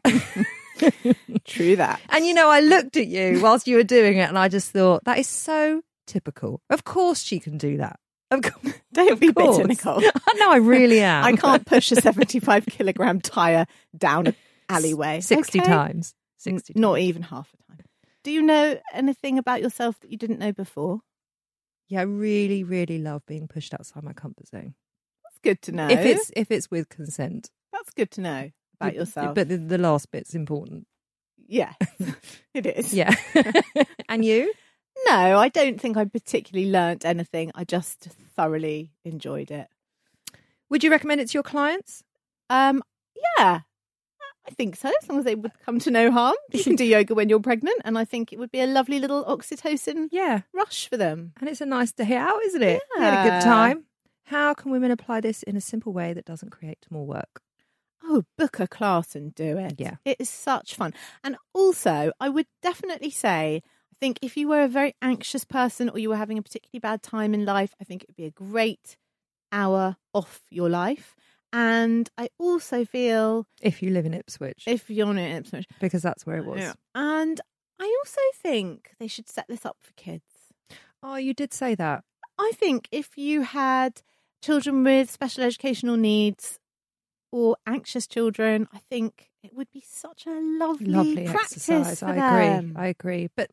True 1.44 1.76
that. 1.76 2.00
And 2.08 2.24
you 2.26 2.34
know, 2.34 2.48
I 2.48 2.60
looked 2.60 2.96
at 2.96 3.06
you 3.06 3.40
whilst 3.42 3.66
you 3.66 3.76
were 3.76 3.82
doing 3.82 4.18
it, 4.18 4.28
and 4.28 4.38
I 4.38 4.48
just 4.48 4.70
thought 4.70 5.04
that 5.04 5.18
is 5.18 5.26
so 5.28 5.82
typical. 6.12 6.60
Of 6.70 6.84
course, 6.84 7.22
she 7.22 7.40
can 7.40 7.56
do 7.58 7.78
that. 7.78 7.98
Of 8.30 8.42
course, 8.42 8.74
Don't 8.92 9.18
be 9.20 9.28
of 9.28 9.34
course. 9.34 9.56
bitter, 9.56 9.68
Nicole. 9.68 10.00
no, 10.36 10.50
I 10.52 10.56
really 10.56 11.00
am. 11.14 11.24
I 11.24 11.32
can't 11.36 11.64
push 11.66 11.90
a 11.92 11.96
75 12.00 12.66
kilogram 12.66 13.20
tyre 13.20 13.66
down 13.96 14.28
an 14.28 14.36
alleyway. 14.68 15.20
sixty 15.20 15.60
okay? 15.60 15.68
times. 15.68 16.14
N- 16.46 16.58
Sixty. 16.58 16.72
Not 16.76 16.98
even 16.98 17.22
half 17.22 17.48
a 17.54 17.72
time. 17.72 17.84
Do 18.24 18.30
you 18.30 18.42
know 18.42 18.78
anything 18.92 19.38
about 19.38 19.60
yourself 19.62 19.98
that 20.00 20.10
you 20.10 20.16
didn't 20.18 20.38
know 20.38 20.52
before? 20.52 21.00
Yeah, 21.88 22.00
I 22.00 22.04
really, 22.04 22.64
really 22.64 22.98
love 22.98 23.22
being 23.26 23.46
pushed 23.48 23.74
outside 23.74 24.02
my 24.02 24.12
comfort 24.12 24.48
zone. 24.48 24.74
That's 25.24 25.38
good 25.42 25.62
to 25.62 25.72
know. 25.72 25.88
If 25.88 26.00
it's 26.04 26.30
if 26.36 26.50
it's 26.50 26.70
with 26.70 26.88
consent. 26.88 27.50
That's 27.72 27.90
good 27.90 28.10
to 28.12 28.20
know 28.20 28.50
about 28.80 28.94
yourself. 28.94 29.34
But 29.34 29.48
the, 29.48 29.56
the 29.56 29.78
last 29.78 30.10
bit's 30.10 30.34
important. 30.34 30.86
yeah, 31.48 31.74
it 32.54 32.66
is. 32.66 32.92
Yeah. 32.94 33.14
and 34.08 34.24
you? 34.24 34.52
No, 35.06 35.38
I 35.38 35.48
don't 35.48 35.80
think 35.80 35.96
I 35.96 36.04
particularly 36.04 36.70
learnt 36.70 37.04
anything. 37.04 37.50
I 37.54 37.64
just 37.64 38.00
thoroughly 38.36 38.90
enjoyed 39.04 39.50
it. 39.50 39.68
Would 40.70 40.84
you 40.84 40.90
recommend 40.90 41.20
it 41.20 41.28
to 41.28 41.34
your 41.34 41.42
clients? 41.42 42.02
Um, 42.48 42.82
yeah, 43.38 43.60
I 44.46 44.50
think 44.52 44.76
so. 44.76 44.90
As 45.02 45.08
long 45.08 45.18
as 45.18 45.24
they 45.24 45.34
would 45.34 45.52
come 45.64 45.78
to 45.80 45.90
no 45.90 46.10
harm, 46.10 46.36
you 46.52 46.62
can 46.64 46.76
do 46.76 46.84
yoga 46.84 47.14
when 47.14 47.28
you're 47.28 47.40
pregnant, 47.40 47.80
and 47.84 47.98
I 47.98 48.04
think 48.04 48.32
it 48.32 48.38
would 48.38 48.50
be 48.50 48.60
a 48.60 48.66
lovely 48.66 48.98
little 48.98 49.24
oxytocin 49.24 50.08
Yeah. 50.10 50.42
rush 50.52 50.88
for 50.88 50.96
them. 50.96 51.32
And 51.40 51.48
it's 51.48 51.60
a 51.60 51.66
nice 51.66 51.92
day 51.92 52.16
out, 52.16 52.42
isn't 52.44 52.62
it? 52.62 52.82
We 52.96 53.02
had 53.04 53.26
a 53.26 53.30
good 53.30 53.42
time. 53.42 53.84
How 54.26 54.54
can 54.54 54.70
women 54.70 54.90
apply 54.90 55.20
this 55.20 55.42
in 55.42 55.56
a 55.56 55.60
simple 55.60 55.92
way 55.92 56.12
that 56.14 56.24
doesn't 56.24 56.50
create 56.50 56.86
more 56.90 57.04
work? 57.06 57.42
Oh, 58.04 58.24
book 58.36 58.58
a 58.60 58.66
class 58.66 59.14
and 59.14 59.34
do 59.34 59.58
it. 59.58 59.74
Yeah. 59.78 59.96
It 60.04 60.16
is 60.18 60.28
such 60.30 60.74
fun. 60.74 60.92
And 61.22 61.36
also, 61.52 62.12
I 62.18 62.28
would 62.30 62.46
definitely 62.62 63.10
say, 63.10 63.62
think 64.02 64.18
if 64.20 64.36
you 64.36 64.48
were 64.48 64.62
a 64.62 64.68
very 64.68 64.94
anxious 65.00 65.44
person 65.44 65.88
or 65.88 65.96
you 65.96 66.08
were 66.08 66.16
having 66.16 66.36
a 66.36 66.42
particularly 66.42 66.80
bad 66.80 67.04
time 67.04 67.34
in 67.34 67.44
life, 67.44 67.72
I 67.80 67.84
think 67.84 68.02
it 68.02 68.08
would 68.08 68.16
be 68.16 68.24
a 68.24 68.30
great 68.32 68.96
hour 69.52 69.96
off 70.12 70.40
your 70.50 70.68
life. 70.68 71.14
And 71.52 72.10
I 72.18 72.28
also 72.36 72.84
feel 72.84 73.46
If 73.60 73.80
you 73.80 73.90
live 73.90 74.04
in 74.04 74.12
Ipswich, 74.12 74.64
if 74.66 74.90
you're 74.90 75.08
in 75.10 75.18
Ipswich, 75.18 75.66
because 75.80 76.02
that's 76.02 76.26
where 76.26 76.38
it 76.38 76.44
was. 76.44 76.58
Yeah. 76.58 76.72
And 76.96 77.40
I 77.78 77.84
also 78.00 78.20
think 78.34 78.90
they 78.98 79.06
should 79.06 79.28
set 79.28 79.46
this 79.48 79.64
up 79.64 79.76
for 79.80 79.92
kids. 79.92 80.24
Oh, 81.00 81.14
you 81.14 81.32
did 81.32 81.52
say 81.52 81.76
that. 81.76 82.02
I 82.38 82.50
think 82.54 82.88
if 82.90 83.16
you 83.16 83.42
had 83.42 84.02
children 84.42 84.82
with 84.82 85.12
special 85.12 85.44
educational 85.44 85.96
needs, 85.96 86.58
or 87.32 87.56
anxious 87.66 88.06
children, 88.06 88.68
I 88.72 88.78
think 88.78 89.30
it 89.42 89.54
would 89.54 89.70
be 89.72 89.82
such 89.86 90.26
a 90.26 90.30
lovely, 90.30 90.86
Lovely 90.86 91.24
practice 91.24 91.68
exercise. 91.68 92.02
I 92.02 92.12
them. 92.14 92.72
agree. 92.72 92.82
I 92.82 92.86
agree. 92.88 93.30
But 93.34 93.50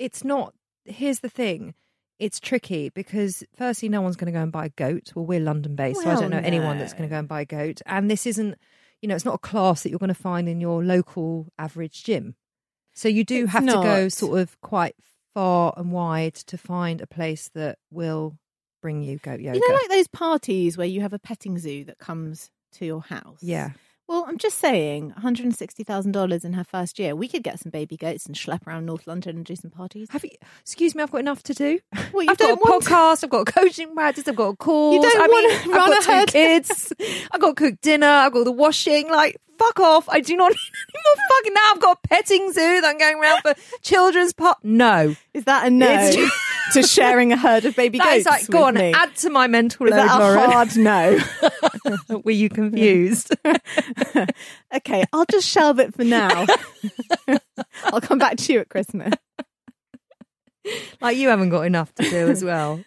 it's 0.00 0.24
not. 0.24 0.54
Here's 0.84 1.20
the 1.20 1.28
thing. 1.28 1.74
It's 2.18 2.40
tricky 2.40 2.88
because 2.88 3.44
firstly, 3.54 3.88
no 3.88 4.00
one's 4.02 4.16
going 4.16 4.32
to 4.32 4.36
go 4.36 4.42
and 4.42 4.50
buy 4.50 4.66
a 4.66 4.70
goat. 4.70 5.12
Well, 5.14 5.24
we're 5.24 5.40
London 5.40 5.76
based, 5.76 6.00
so 6.02 6.06
I 6.10 6.12
Well, 6.14 6.22
don't 6.22 6.30
know 6.30 6.38
anyone 6.42 6.78
that's 6.78 6.92
going 6.92 7.08
to 7.08 7.12
go 7.12 7.18
and 7.18 7.28
buy 7.28 7.42
a 7.42 7.46
goat. 7.46 7.80
And 7.86 8.10
this 8.10 8.26
isn't, 8.26 8.56
you 9.00 9.08
know, 9.08 9.14
it's 9.14 9.24
not 9.24 9.36
a 9.36 9.38
class 9.38 9.82
that 9.82 9.90
you're 9.90 9.98
going 9.98 10.08
to 10.08 10.14
find 10.14 10.48
in 10.48 10.60
your 10.60 10.82
local 10.84 11.46
average 11.58 12.02
gym. 12.04 12.34
So 12.92 13.08
you 13.08 13.24
do 13.24 13.44
It's 13.44 13.52
have 13.52 13.64
to 13.66 13.72
go 13.72 14.02
not. 14.02 14.12
sort 14.12 14.40
of 14.40 14.60
quite 14.60 14.96
far 15.32 15.72
and 15.76 15.92
wide 15.92 16.34
to 16.34 16.58
find 16.58 17.00
a 17.00 17.06
place 17.06 17.48
that 17.54 17.78
will 17.90 18.36
bring 18.82 19.02
you 19.02 19.18
goat 19.18 19.40
yoga. 19.40 19.58
You 19.58 19.68
know, 19.68 19.74
like 19.74 19.88
those 19.88 20.08
parties 20.08 20.76
where 20.76 20.86
you 20.86 21.00
have 21.02 21.12
a 21.12 21.18
petting 21.18 21.56
zoo 21.58 21.84
that 21.84 21.98
comes 21.98 22.50
to 22.72 22.84
your 22.86 23.00
house. 23.02 23.38
yeah. 23.42 23.70
Well, 24.10 24.24
I'm 24.26 24.38
just 24.38 24.58
saying, 24.58 25.14
$160,000 25.22 26.44
in 26.44 26.52
her 26.54 26.64
first 26.64 26.98
year. 26.98 27.14
We 27.14 27.28
could 27.28 27.44
get 27.44 27.60
some 27.60 27.70
baby 27.70 27.96
goats 27.96 28.26
and 28.26 28.34
schlep 28.34 28.66
around 28.66 28.84
North 28.86 29.06
London 29.06 29.36
and 29.36 29.44
do 29.46 29.54
some 29.54 29.70
parties. 29.70 30.08
Have 30.10 30.24
you? 30.24 30.32
Excuse 30.62 30.96
me, 30.96 31.02
I've 31.04 31.12
got 31.12 31.18
enough 31.20 31.44
to 31.44 31.54
do. 31.54 31.78
Well, 32.12 32.24
you 32.24 32.30
I've 32.30 32.36
got 32.38 32.50
a 32.50 32.56
don't 32.56 32.82
to- 32.82 32.88
podcast. 32.90 33.22
I've 33.22 33.30
got 33.30 33.48
a 33.48 33.52
coaching 33.52 33.94
practice. 33.94 34.26
I've 34.26 34.34
got 34.34 34.48
a 34.48 34.56
course. 34.56 35.00
don't 35.00 35.16
I 35.22 35.26
wanna 35.28 35.48
mean, 35.48 35.58
I've 35.60 35.66
run 35.68 35.90
got 35.90 36.24
a 36.24 36.26
two 36.26 36.32
kids. 36.32 36.92
I've 37.30 37.40
got 37.40 37.56
to 37.56 37.70
cook 37.70 37.80
dinner. 37.82 38.08
I've 38.08 38.32
got 38.32 38.42
the 38.46 38.50
washing. 38.50 39.08
Like, 39.08 39.36
fuck 39.60 39.78
off. 39.78 40.08
I 40.08 40.18
do 40.18 40.34
not 40.36 40.50
need 40.50 40.58
any 40.58 41.02
more 41.04 41.26
fucking. 41.38 41.54
Now 41.54 41.70
I've 41.72 41.80
got 41.80 41.98
a 42.02 42.08
petting 42.08 42.52
zoo 42.52 42.80
that 42.80 42.84
I'm 42.90 42.98
going 42.98 43.16
around 43.16 43.42
for 43.42 43.54
children's 43.82 44.32
part. 44.32 44.56
No, 44.64 45.14
Is 45.34 45.44
that 45.44 45.68
a 45.68 45.70
no 45.70 45.88
It's- 45.88 46.16
to 46.72 46.82
sharing 46.82 47.32
a 47.32 47.36
herd 47.36 47.64
of 47.64 47.76
baby 47.76 47.98
that 47.98 48.24
goats? 48.24 48.26
like, 48.26 48.46
go 48.48 48.58
with 48.58 48.66
on, 48.68 48.74
me? 48.74 48.92
add 48.94 49.14
to 49.16 49.30
my 49.30 49.46
mental 49.46 49.86
Is 49.86 49.92
load, 49.92 50.06
that 50.06 50.20
a 50.20 50.50
hard 50.50 50.76
no? 50.76 52.18
Were 52.24 52.30
you 52.30 52.48
confused? 52.48 53.34
okay, 54.74 55.04
I'll 55.12 55.26
just 55.30 55.48
shelve 55.48 55.78
it 55.80 55.94
for 55.94 56.04
now. 56.04 56.46
I'll 57.84 58.00
come 58.00 58.18
back 58.18 58.36
to 58.38 58.52
you 58.52 58.60
at 58.60 58.68
Christmas. 58.68 59.12
like, 61.00 61.16
you 61.16 61.28
haven't 61.28 61.50
got 61.50 61.62
enough 61.66 61.94
to 61.96 62.08
do 62.08 62.28
as 62.28 62.44
well. 62.44 62.82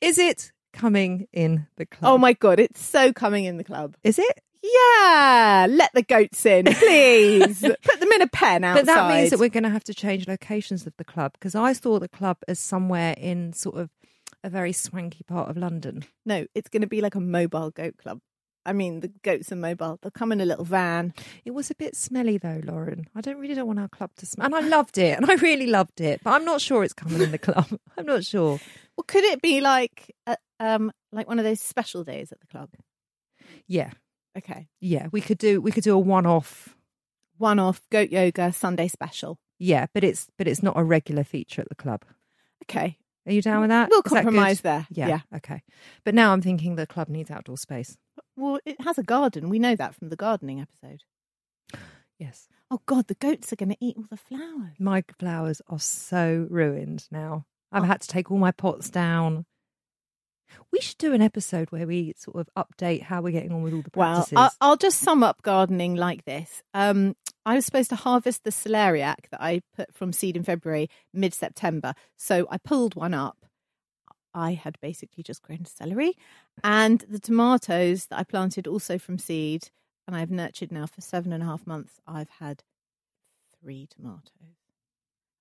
Is 0.00 0.18
it 0.18 0.52
coming 0.72 1.26
in 1.32 1.66
the 1.76 1.86
club? 1.86 2.12
Oh 2.12 2.18
my 2.18 2.32
god, 2.32 2.58
it's 2.60 2.84
so 2.84 3.12
coming 3.12 3.44
in 3.44 3.56
the 3.56 3.64
club. 3.64 3.96
Is 4.02 4.18
it? 4.18 4.40
Yeah, 4.62 5.66
let 5.70 5.90
the 5.94 6.02
goats 6.02 6.44
in, 6.44 6.66
please. 6.66 7.60
Put 7.82 8.00
them 8.00 8.12
in 8.12 8.22
a 8.22 8.26
pen 8.28 8.62
outside. 8.64 8.80
But 8.80 8.86
that 8.86 9.14
means 9.14 9.30
that 9.30 9.38
we're 9.38 9.48
going 9.48 9.62
to 9.64 9.70
have 9.70 9.84
to 9.84 9.94
change 9.94 10.28
locations 10.28 10.86
of 10.86 10.92
the 10.98 11.04
club 11.04 11.32
because 11.32 11.54
I 11.54 11.72
saw 11.72 11.98
the 11.98 12.08
club 12.08 12.38
as 12.46 12.58
somewhere 12.58 13.14
in 13.16 13.52
sort 13.52 13.76
of 13.76 13.90
a 14.44 14.50
very 14.50 14.72
swanky 14.72 15.24
part 15.26 15.50
of 15.50 15.56
London. 15.56 16.04
no, 16.26 16.46
it's 16.54 16.68
going 16.68 16.82
to 16.82 16.86
be 16.86 17.00
like 17.00 17.14
a 17.14 17.20
mobile 17.20 17.70
goat 17.70 17.96
club. 17.98 18.20
I 18.66 18.74
mean, 18.74 19.00
the 19.00 19.08
goats 19.22 19.50
are 19.52 19.56
mobile. 19.56 19.98
They'll 20.02 20.10
come 20.10 20.32
in 20.32 20.40
a 20.40 20.44
little 20.44 20.66
van. 20.66 21.14
It 21.46 21.52
was 21.52 21.70
a 21.70 21.74
bit 21.74 21.96
smelly 21.96 22.36
though, 22.36 22.60
Lauren. 22.64 23.06
I 23.14 23.22
don't 23.22 23.38
really 23.38 23.54
don't 23.54 23.66
want 23.66 23.78
our 23.78 23.88
club 23.88 24.10
to 24.16 24.26
smell, 24.26 24.44
and 24.44 24.54
I 24.54 24.60
loved 24.60 24.98
it, 24.98 25.16
and 25.16 25.30
I 25.30 25.34
really 25.36 25.66
loved 25.66 26.00
it, 26.02 26.20
but 26.22 26.32
I'm 26.32 26.44
not 26.44 26.60
sure 26.60 26.84
it's 26.84 26.92
coming 26.92 27.22
in 27.22 27.30
the 27.32 27.38
club. 27.38 27.66
I'm 27.98 28.04
not 28.04 28.22
sure. 28.24 28.60
Well, 28.96 29.04
could 29.06 29.24
it 29.24 29.40
be 29.40 29.62
like 29.62 30.14
a, 30.26 30.36
um 30.60 30.92
like 31.10 31.26
one 31.26 31.38
of 31.38 31.44
those 31.46 31.60
special 31.60 32.04
days 32.04 32.32
at 32.32 32.40
the 32.40 32.46
club? 32.46 32.68
Yeah, 33.66 33.92
Okay, 34.38 34.68
yeah, 34.80 35.08
we 35.12 35.20
could 35.20 35.38
do 35.38 35.60
we 35.60 35.72
could 35.72 35.84
do 35.84 35.94
a 35.94 35.98
one-off. 35.98 36.76
one 37.38 37.58
off 37.58 37.80
goat 37.90 38.10
yoga 38.10 38.52
Sunday 38.52 38.88
special. 38.88 39.38
Yeah, 39.58 39.86
but 39.92 40.04
it's 40.04 40.28
but 40.38 40.46
it's 40.48 40.62
not 40.62 40.78
a 40.78 40.84
regular 40.84 41.24
feature 41.24 41.62
at 41.62 41.68
the 41.68 41.74
club. 41.74 42.04
Okay, 42.64 42.96
Are 43.26 43.32
you 43.32 43.42
down 43.42 43.60
with 43.62 43.70
that? 43.70 43.88
we'll 43.90 44.00
Is 44.04 44.12
that 44.12 44.22
compromise 44.24 44.60
there. 44.60 44.86
Yeah, 44.90 45.08
yeah. 45.08 45.20
Okay. 45.36 45.62
But 46.04 46.14
now 46.14 46.32
I'm 46.32 46.40
thinking 46.42 46.76
the 46.76 46.86
club 46.86 47.08
needs 47.08 47.30
outdoor 47.30 47.56
space. 47.58 47.96
Well, 48.36 48.60
it 48.64 48.80
has 48.82 48.96
a 48.98 49.02
garden. 49.02 49.48
We 49.50 49.58
know 49.58 49.74
that 49.76 49.94
from 49.96 50.08
the 50.10 50.16
gardening 50.16 50.60
episode. 50.60 51.02
Yes. 52.18 52.48
Oh 52.70 52.80
God, 52.86 53.08
the 53.08 53.14
goats 53.14 53.52
are 53.52 53.56
going 53.56 53.70
to 53.70 53.76
eat 53.80 53.96
all 53.96 54.04
the 54.08 54.16
flowers. 54.16 54.74
My 54.78 55.02
flowers 55.18 55.60
are 55.68 55.78
so 55.80 56.46
ruined 56.50 57.06
now. 57.10 57.46
I've 57.72 57.82
Oh. 57.82 57.86
had 57.86 58.02
to 58.02 58.08
take 58.08 58.30
all 58.30 58.38
my 58.38 58.52
pots 58.52 58.90
down. 58.90 59.46
We 60.72 60.80
should 60.80 60.98
do 60.98 61.12
an 61.12 61.22
episode 61.22 61.70
where 61.70 61.86
we 61.86 62.14
sort 62.16 62.36
of 62.36 62.48
update 62.56 63.02
how 63.02 63.22
we're 63.22 63.32
getting 63.32 63.52
on 63.52 63.62
with 63.62 63.74
all 63.74 63.82
the 63.82 63.90
Well, 63.94 64.14
practices. 64.14 64.36
I'll, 64.36 64.52
I'll 64.60 64.76
just 64.76 64.98
sum 65.00 65.22
up 65.22 65.42
gardening 65.42 65.96
like 65.96 66.24
this. 66.24 66.62
Um, 66.74 67.16
I 67.46 67.54
was 67.54 67.64
supposed 67.64 67.90
to 67.90 67.96
harvest 67.96 68.44
the 68.44 68.50
celeriac 68.50 69.28
that 69.30 69.40
I 69.40 69.62
put 69.76 69.94
from 69.94 70.12
seed 70.12 70.36
in 70.36 70.42
February, 70.42 70.88
mid 71.12 71.34
September. 71.34 71.94
So 72.16 72.46
I 72.50 72.58
pulled 72.58 72.94
one 72.94 73.14
up. 73.14 73.46
I 74.32 74.52
had 74.52 74.78
basically 74.80 75.24
just 75.24 75.42
grown 75.42 75.64
celery 75.64 76.14
and 76.62 77.04
the 77.08 77.18
tomatoes 77.18 78.06
that 78.06 78.18
I 78.20 78.22
planted 78.22 78.68
also 78.68 78.96
from 78.96 79.18
seed 79.18 79.70
and 80.06 80.14
I've 80.14 80.30
nurtured 80.30 80.70
now 80.70 80.86
for 80.86 81.00
seven 81.00 81.32
and 81.32 81.42
a 81.42 81.46
half 81.46 81.66
months. 81.66 81.94
I've 82.06 82.28
had 82.38 82.62
three 83.60 83.88
tomatoes. 83.90 84.59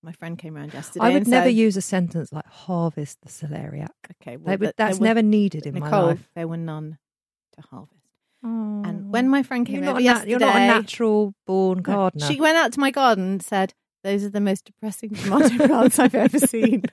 My 0.02 0.14
friend 0.14 0.38
came 0.38 0.56
around 0.56 0.74
yesterday. 0.74 1.06
I 1.06 1.10
would 1.14 1.28
never 1.28 1.48
said, 1.48 1.56
use 1.56 1.76
a 1.76 1.82
sentence 1.82 2.32
like 2.32 2.46
harvest 2.48 3.18
the 3.22 3.30
celeriac. 3.30 3.90
Okay, 4.22 4.38
well, 4.38 4.58
would- 4.58 4.74
that's 4.78 5.00
were- 5.00 5.06
never 5.06 5.22
needed 5.22 5.66
in 5.66 5.78
my 5.80 5.90
life. 5.90 6.30
There 6.36 6.48
were 6.48 6.58
none 6.58 6.98
to 7.56 7.62
harvest. 7.70 7.96
Oh. 8.44 8.82
And 8.86 9.12
when 9.12 9.28
my 9.28 9.44
friend 9.44 9.68
came 9.68 9.84
you're 9.84 9.92
over 9.92 10.00
yesterday, 10.00 10.32
you're 10.32 10.40
not 10.40 10.56
a 10.56 10.60
natural 10.60 11.34
born 11.46 11.80
gardener. 11.82 12.26
She 12.26 12.40
went 12.40 12.56
out 12.58 12.72
to 12.74 12.80
my 12.80 12.92
garden 12.92 13.26
and 13.32 13.44
said, 13.44 13.74
"Those 14.04 14.24
are 14.24 14.30
the 14.30 14.40
most 14.40 14.64
depressing 14.64 15.10
tomato 15.16 15.68
plants 15.68 16.00
I've 16.00 16.16
ever 16.16 16.40
seen." 16.40 16.84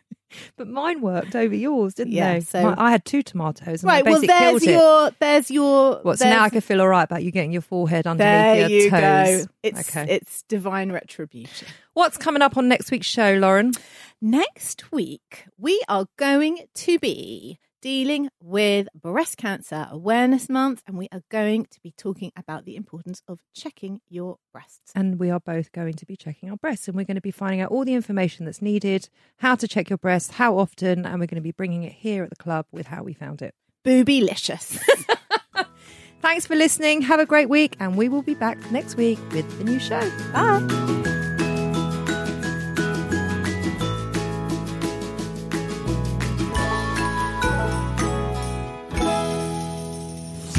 But 0.56 0.68
mine 0.68 1.00
worked 1.00 1.34
over 1.36 1.54
yours, 1.54 1.94
didn't 1.94 2.12
Yeah, 2.12 2.34
they? 2.34 2.40
so- 2.40 2.62
My- 2.62 2.74
I 2.76 2.90
had 2.90 3.04
two 3.04 3.22
tomatoes 3.22 3.82
and 3.82 3.84
right. 3.84 4.04
Well, 4.04 4.20
there's 4.20 4.64
your. 4.64 5.10
There's 5.20 5.50
your. 5.50 6.00
What, 6.02 6.18
so 6.18 6.24
now 6.28 6.42
I 6.42 6.48
can 6.50 6.60
feel 6.60 6.80
all 6.80 6.88
right 6.88 7.04
about 7.04 7.22
you 7.22 7.30
getting 7.30 7.52
your 7.52 7.62
forehead 7.62 8.06
underneath 8.06 8.28
There 8.28 8.68
your 8.68 8.80
you 8.84 8.90
toes. 8.90 9.46
go. 9.46 9.52
It's 9.62 9.88
okay. 9.96 10.06
it's 10.12 10.42
divine 10.42 10.92
retribution. 10.92 11.68
What's 11.94 12.16
coming 12.16 12.42
up 12.42 12.56
on 12.56 12.68
next 12.68 12.90
week's 12.90 13.06
show, 13.06 13.34
Lauren? 13.34 13.72
Next 14.20 14.90
week, 14.92 15.46
we 15.58 15.80
are 15.88 16.06
going 16.16 16.60
to 16.74 16.98
be 16.98 17.58
dealing 17.86 18.28
with 18.42 18.88
Breast 19.00 19.36
Cancer 19.36 19.86
Awareness 19.92 20.48
Month, 20.48 20.82
and 20.88 20.98
we 20.98 21.06
are 21.12 21.22
going 21.30 21.66
to 21.66 21.78
be 21.84 21.92
talking 21.96 22.32
about 22.36 22.64
the 22.64 22.74
importance 22.74 23.22
of 23.28 23.38
checking 23.54 24.00
your 24.08 24.38
breasts. 24.52 24.90
And 24.96 25.20
we 25.20 25.30
are 25.30 25.38
both 25.38 25.70
going 25.70 25.92
to 25.92 26.04
be 26.04 26.16
checking 26.16 26.50
our 26.50 26.56
breasts, 26.56 26.88
and 26.88 26.96
we're 26.96 27.04
going 27.04 27.14
to 27.14 27.20
be 27.20 27.30
finding 27.30 27.60
out 27.60 27.70
all 27.70 27.84
the 27.84 27.94
information 27.94 28.44
that's 28.44 28.60
needed, 28.60 29.08
how 29.36 29.54
to 29.54 29.68
check 29.68 29.88
your 29.88 29.98
breasts, 29.98 30.32
how 30.32 30.58
often, 30.58 31.06
and 31.06 31.20
we're 31.20 31.28
going 31.28 31.36
to 31.36 31.40
be 31.40 31.52
bringing 31.52 31.84
it 31.84 31.92
here 31.92 32.24
at 32.24 32.30
the 32.30 32.34
club 32.34 32.66
with 32.72 32.88
how 32.88 33.04
we 33.04 33.14
found 33.14 33.40
it. 33.40 33.54
Boobylicious. 33.84 34.80
Thanks 36.20 36.44
for 36.44 36.56
listening. 36.56 37.02
Have 37.02 37.20
a 37.20 37.26
great 37.26 37.48
week, 37.48 37.76
and 37.78 37.94
we 37.94 38.08
will 38.08 38.22
be 38.22 38.34
back 38.34 38.58
next 38.72 38.96
week 38.96 39.20
with 39.30 39.58
the 39.58 39.62
new 39.62 39.78
show. 39.78 40.00
Bye. 40.32 41.15